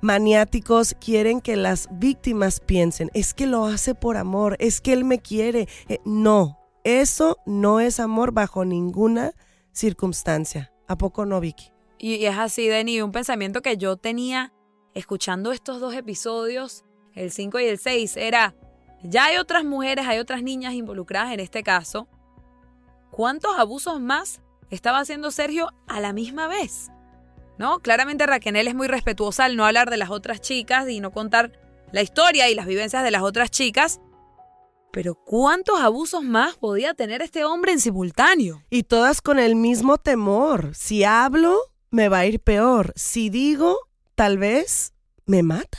maniáticos 0.00 0.94
quieren 1.00 1.40
que 1.40 1.56
las 1.56 1.88
víctimas 1.92 2.60
piensen, 2.60 3.10
es 3.14 3.34
que 3.34 3.46
lo 3.46 3.64
hace 3.64 3.94
por 3.94 4.16
amor, 4.16 4.56
es 4.60 4.80
que 4.80 4.92
él 4.92 5.04
me 5.04 5.18
quiere. 5.20 5.68
Eh, 5.88 5.98
no, 6.04 6.58
eso 6.84 7.38
no 7.46 7.80
es 7.80 8.00
amor 8.00 8.32
bajo 8.32 8.64
ninguna 8.64 9.32
circunstancia. 9.72 10.72
¿A 10.86 10.96
poco 10.96 11.26
no, 11.26 11.40
Vicky? 11.40 11.72
Y 11.98 12.24
es 12.24 12.38
así, 12.38 12.68
Denny, 12.68 13.02
un 13.02 13.12
pensamiento 13.12 13.60
que 13.60 13.76
yo 13.76 13.96
tenía 13.96 14.52
escuchando 14.94 15.52
estos 15.52 15.80
dos 15.80 15.94
episodios, 15.94 16.84
el 17.14 17.30
5 17.30 17.60
y 17.60 17.64
el 17.66 17.78
6, 17.78 18.16
era, 18.16 18.54
ya 19.02 19.26
hay 19.26 19.36
otras 19.36 19.64
mujeres, 19.64 20.06
hay 20.06 20.18
otras 20.18 20.42
niñas 20.42 20.74
involucradas 20.74 21.32
en 21.32 21.40
este 21.40 21.62
caso. 21.62 22.08
¿Cuántos 23.10 23.58
abusos 23.58 24.00
más 24.00 24.40
estaba 24.70 25.00
haciendo 25.00 25.30
Sergio 25.30 25.70
a 25.86 26.00
la 26.00 26.12
misma 26.12 26.46
vez? 26.46 26.90
¿No? 27.58 27.80
Claramente 27.80 28.26
Raquel 28.26 28.56
es 28.56 28.74
muy 28.74 28.86
respetuosa 28.86 29.44
al 29.44 29.56
no 29.56 29.66
hablar 29.66 29.90
de 29.90 29.96
las 29.96 30.10
otras 30.10 30.40
chicas 30.40 30.88
y 30.88 31.00
no 31.00 31.10
contar 31.10 31.52
la 31.92 32.02
historia 32.02 32.48
y 32.48 32.54
las 32.54 32.66
vivencias 32.66 33.02
de 33.02 33.10
las 33.10 33.22
otras 33.22 33.50
chicas. 33.50 34.00
Pero 34.92 35.14
¿cuántos 35.14 35.80
abusos 35.80 36.22
más 36.22 36.56
podía 36.56 36.94
tener 36.94 37.20
este 37.20 37.44
hombre 37.44 37.72
en 37.72 37.80
simultáneo? 37.80 38.62
Y 38.70 38.84
todas 38.84 39.20
con 39.20 39.38
el 39.38 39.54
mismo 39.54 39.98
temor. 39.98 40.74
Si 40.74 41.04
hablo, 41.04 41.58
me 41.90 42.08
va 42.08 42.20
a 42.20 42.26
ir 42.26 42.40
peor. 42.40 42.92
Si 42.96 43.28
digo, 43.28 43.76
tal 44.14 44.38
vez 44.38 44.94
me 45.26 45.42
mata. 45.42 45.78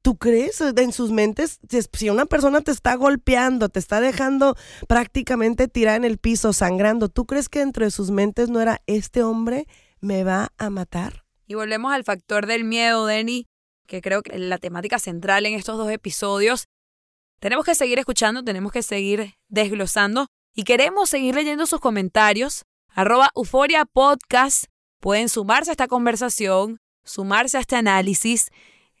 ¿Tú 0.00 0.16
crees 0.16 0.60
en 0.60 0.92
sus 0.92 1.10
mentes? 1.10 1.58
Si 1.92 2.10
una 2.10 2.26
persona 2.26 2.60
te 2.60 2.70
está 2.70 2.94
golpeando, 2.94 3.68
te 3.68 3.80
está 3.80 4.00
dejando 4.00 4.56
prácticamente 4.86 5.66
tirada 5.66 5.96
en 5.96 6.04
el 6.04 6.18
piso, 6.18 6.52
sangrando, 6.52 7.08
¿tú 7.08 7.26
crees 7.26 7.48
que 7.48 7.58
dentro 7.58 7.84
de 7.84 7.90
sus 7.90 8.12
mentes 8.12 8.48
no 8.48 8.60
era 8.60 8.80
este 8.86 9.24
hombre 9.24 9.66
me 10.00 10.24
va 10.24 10.52
a 10.58 10.70
matar? 10.70 11.24
Y 11.46 11.54
volvemos 11.54 11.92
al 11.92 12.04
factor 12.04 12.46
del 12.46 12.64
miedo, 12.64 13.06
Denny, 13.06 13.46
que 13.86 14.00
creo 14.00 14.22
que 14.22 14.34
es 14.34 14.40
la 14.40 14.58
temática 14.58 14.98
central 14.98 15.46
en 15.46 15.54
estos 15.54 15.78
dos 15.78 15.90
episodios. 15.90 16.66
Tenemos 17.40 17.64
que 17.64 17.74
seguir 17.74 17.98
escuchando, 17.98 18.42
tenemos 18.42 18.72
que 18.72 18.82
seguir 18.82 19.34
desglosando 19.48 20.26
y 20.54 20.64
queremos 20.64 21.08
seguir 21.10 21.34
leyendo 21.34 21.66
sus 21.66 21.80
comentarios. 21.80 22.64
Arroba 22.88 23.30
Euforia 23.36 23.84
Podcast. 23.84 24.64
Pueden 25.00 25.28
sumarse 25.28 25.70
a 25.70 25.72
esta 25.72 25.86
conversación, 25.86 26.78
sumarse 27.04 27.58
a 27.58 27.60
este 27.60 27.76
análisis 27.76 28.50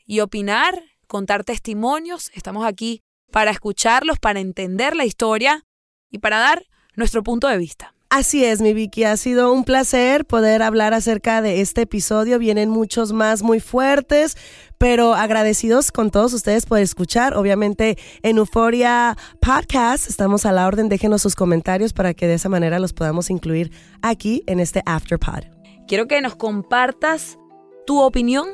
y 0.04 0.20
opinar 0.20 0.82
contar 1.06 1.44
testimonios. 1.44 2.30
Estamos 2.34 2.66
aquí 2.66 3.02
para 3.32 3.50
escucharlos, 3.50 4.18
para 4.18 4.40
entender 4.40 4.94
la 4.94 5.04
historia 5.04 5.64
y 6.10 6.18
para 6.18 6.38
dar 6.38 6.66
nuestro 6.94 7.22
punto 7.22 7.48
de 7.48 7.58
vista. 7.58 7.95
Así 8.08 8.44
es, 8.44 8.60
mi 8.60 8.72
Vicky, 8.72 9.04
ha 9.04 9.16
sido 9.16 9.52
un 9.52 9.64
placer 9.64 10.24
poder 10.24 10.62
hablar 10.62 10.94
acerca 10.94 11.42
de 11.42 11.60
este 11.60 11.82
episodio. 11.82 12.38
Vienen 12.38 12.70
muchos 12.70 13.12
más 13.12 13.42
muy 13.42 13.58
fuertes, 13.60 14.36
pero 14.78 15.14
agradecidos 15.14 15.90
con 15.90 16.10
todos 16.10 16.32
ustedes 16.32 16.66
por 16.66 16.78
escuchar. 16.78 17.36
Obviamente 17.36 17.98
en 18.22 18.38
Euforia 18.38 19.16
Podcast 19.40 20.08
estamos 20.08 20.46
a 20.46 20.52
la 20.52 20.66
orden. 20.66 20.88
Déjenos 20.88 21.22
sus 21.22 21.34
comentarios 21.34 21.92
para 21.92 22.14
que 22.14 22.26
de 22.26 22.34
esa 22.34 22.48
manera 22.48 22.78
los 22.78 22.92
podamos 22.92 23.28
incluir 23.28 23.72
aquí 24.02 24.44
en 24.46 24.60
este 24.60 24.82
Afterpod. 24.86 25.44
Quiero 25.88 26.06
que 26.06 26.20
nos 26.20 26.36
compartas 26.36 27.38
tu 27.86 28.00
opinión 28.00 28.46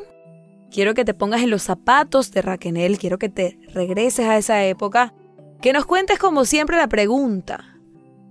Quiero 0.72 0.94
que 0.94 1.04
te 1.04 1.12
pongas 1.12 1.42
en 1.42 1.50
los 1.50 1.62
zapatos 1.62 2.30
de 2.30 2.40
Raquel, 2.40 2.98
quiero 2.98 3.18
que 3.18 3.28
te 3.28 3.58
regreses 3.74 4.26
a 4.26 4.38
esa 4.38 4.64
época, 4.64 5.12
que 5.60 5.74
nos 5.74 5.84
cuentes 5.84 6.18
como 6.18 6.46
siempre 6.46 6.78
la 6.78 6.88
pregunta, 6.88 7.71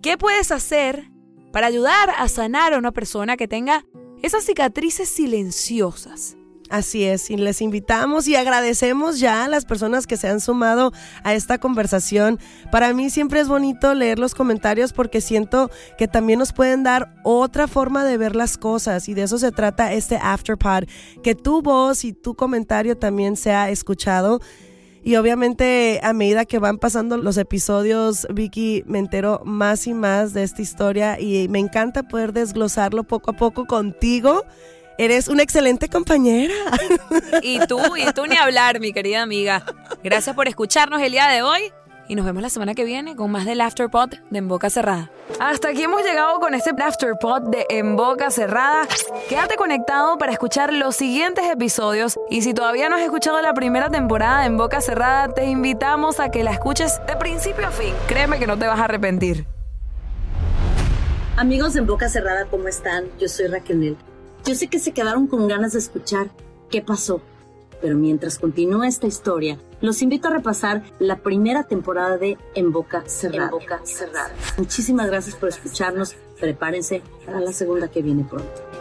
¿qué 0.01 0.17
puedes 0.17 0.51
hacer 0.51 1.11
para 1.51 1.67
ayudar 1.67 2.09
a 2.17 2.27
sanar 2.27 2.73
a 2.73 2.77
una 2.77 2.91
persona 2.91 3.37
que 3.37 3.47
tenga 3.47 3.85
esas 4.21 4.43
cicatrices 4.43 5.09
silenciosas? 5.09 6.37
Así 6.69 7.03
es, 7.03 7.29
y 7.29 7.35
les 7.35 7.61
invitamos 7.61 8.29
y 8.29 8.37
agradecemos 8.37 9.19
ya 9.19 9.43
a 9.43 9.49
las 9.49 9.65
personas 9.65 10.07
que 10.07 10.15
se 10.15 10.29
han 10.29 10.39
sumado 10.39 10.93
a 11.21 11.33
esta 11.33 11.57
conversación. 11.57 12.39
Para 12.71 12.93
mí 12.93 13.09
siempre 13.09 13.41
es 13.41 13.49
bonito 13.49 13.93
leer 13.93 14.19
los 14.19 14.33
comentarios 14.33 14.93
porque 14.93 15.19
siento 15.19 15.69
que 15.97 16.07
también 16.07 16.39
nos 16.39 16.53
pueden 16.53 16.83
dar 16.83 17.13
otra 17.25 17.67
forma 17.67 18.05
de 18.05 18.15
ver 18.15 18.37
las 18.37 18.57
cosas 18.57 19.09
y 19.09 19.13
de 19.13 19.23
eso 19.23 19.37
se 19.37 19.51
trata 19.51 19.91
este 19.91 20.15
Afterpod, 20.15 20.85
que 21.21 21.35
tu 21.35 21.61
voz 21.61 22.05
y 22.05 22.13
tu 22.13 22.35
comentario 22.35 22.97
también 22.97 23.35
sea 23.35 23.69
escuchado. 23.69 24.39
Y 25.03 25.15
obviamente 25.15 25.99
a 26.03 26.13
medida 26.13 26.45
que 26.45 26.59
van 26.59 26.77
pasando 26.77 27.17
los 27.17 27.37
episodios, 27.37 28.27
Vicky, 28.31 28.83
me 28.85 28.99
entero 28.99 29.41
más 29.45 29.87
y 29.87 29.93
más 29.93 30.33
de 30.33 30.43
esta 30.43 30.61
historia 30.61 31.19
y 31.19 31.47
me 31.47 31.59
encanta 31.59 32.03
poder 32.03 32.33
desglosarlo 32.33 33.03
poco 33.03 33.31
a 33.31 33.33
poco 33.33 33.65
contigo 33.65 34.45
Eres 35.01 35.27
una 35.29 35.41
excelente 35.41 35.89
compañera. 35.89 36.53
Y 37.41 37.59
tú, 37.65 37.79
y 37.97 38.05
tú 38.13 38.27
ni 38.27 38.37
hablar, 38.37 38.79
mi 38.79 38.93
querida 38.93 39.23
amiga. 39.23 39.65
Gracias 40.03 40.35
por 40.35 40.47
escucharnos 40.47 41.01
el 41.01 41.11
día 41.11 41.27
de 41.27 41.41
hoy 41.41 41.71
y 42.11 42.15
nos 42.15 42.25
vemos 42.25 42.43
la 42.43 42.49
semana 42.49 42.73
que 42.73 42.83
viene 42.83 43.15
con 43.15 43.31
más 43.31 43.45
del 43.45 43.61
Afterpod 43.61 44.09
de 44.31 44.37
En 44.37 44.49
Boca 44.49 44.69
Cerrada. 44.69 45.09
Hasta 45.39 45.69
aquí 45.69 45.83
hemos 45.83 46.03
llegado 46.03 46.41
con 46.41 46.53
este 46.53 46.71
Afterpod 46.71 47.43
de 47.43 47.65
En 47.69 47.95
Boca 47.95 48.29
Cerrada. 48.31 48.85
Quédate 49.29 49.55
conectado 49.55 50.17
para 50.17 50.33
escuchar 50.33 50.73
los 50.73 50.97
siguientes 50.97 51.45
episodios 51.49 52.19
y 52.29 52.41
si 52.41 52.53
todavía 52.53 52.89
no 52.89 52.97
has 52.97 53.01
escuchado 53.03 53.41
la 53.41 53.53
primera 53.53 53.89
temporada 53.89 54.41
de 54.41 54.47
En 54.47 54.57
Boca 54.57 54.81
Cerrada, 54.81 55.33
te 55.33 55.45
invitamos 55.45 56.19
a 56.19 56.29
que 56.31 56.43
la 56.43 56.51
escuches 56.51 56.99
de 57.07 57.15
principio 57.15 57.65
a 57.65 57.71
fin. 57.71 57.93
Créeme 58.09 58.39
que 58.39 58.45
no 58.45 58.59
te 58.59 58.67
vas 58.67 58.81
a 58.81 58.83
arrepentir. 58.83 59.45
Amigos 61.37 61.75
de 61.75 61.79
En 61.79 61.87
Boca 61.87 62.09
Cerrada, 62.09 62.43
¿cómo 62.51 62.67
están? 62.67 63.05
Yo 63.21 63.29
soy 63.29 63.47
Raquel. 63.47 63.95
Yo 64.43 64.55
sé 64.55 64.67
que 64.67 64.79
se 64.79 64.91
quedaron 64.91 65.27
con 65.27 65.47
ganas 65.47 65.71
de 65.71 65.79
escuchar 65.79 66.27
qué 66.69 66.81
pasó, 66.81 67.21
pero 67.81 67.95
mientras 67.95 68.39
continúa 68.39 68.87
esta 68.87 69.07
historia, 69.07 69.57
los 69.81 70.01
invito 70.01 70.27
a 70.27 70.31
repasar 70.31 70.83
la 70.99 71.17
primera 71.17 71.63
temporada 71.63 72.17
de 72.17 72.37
En 72.55 72.71
Boca 72.71 73.03
Cerrada. 73.07 73.45
En 73.45 73.51
Boca 73.51 73.81
Cerrada. 73.83 74.31
Muchísimas 74.57 75.07
gracias 75.07 75.35
por 75.35 75.49
escucharnos. 75.49 76.15
Prepárense 76.39 77.01
para 77.25 77.39
la 77.39 77.53
segunda 77.53 77.89
que 77.89 78.01
viene 78.01 78.23
pronto. 78.23 78.80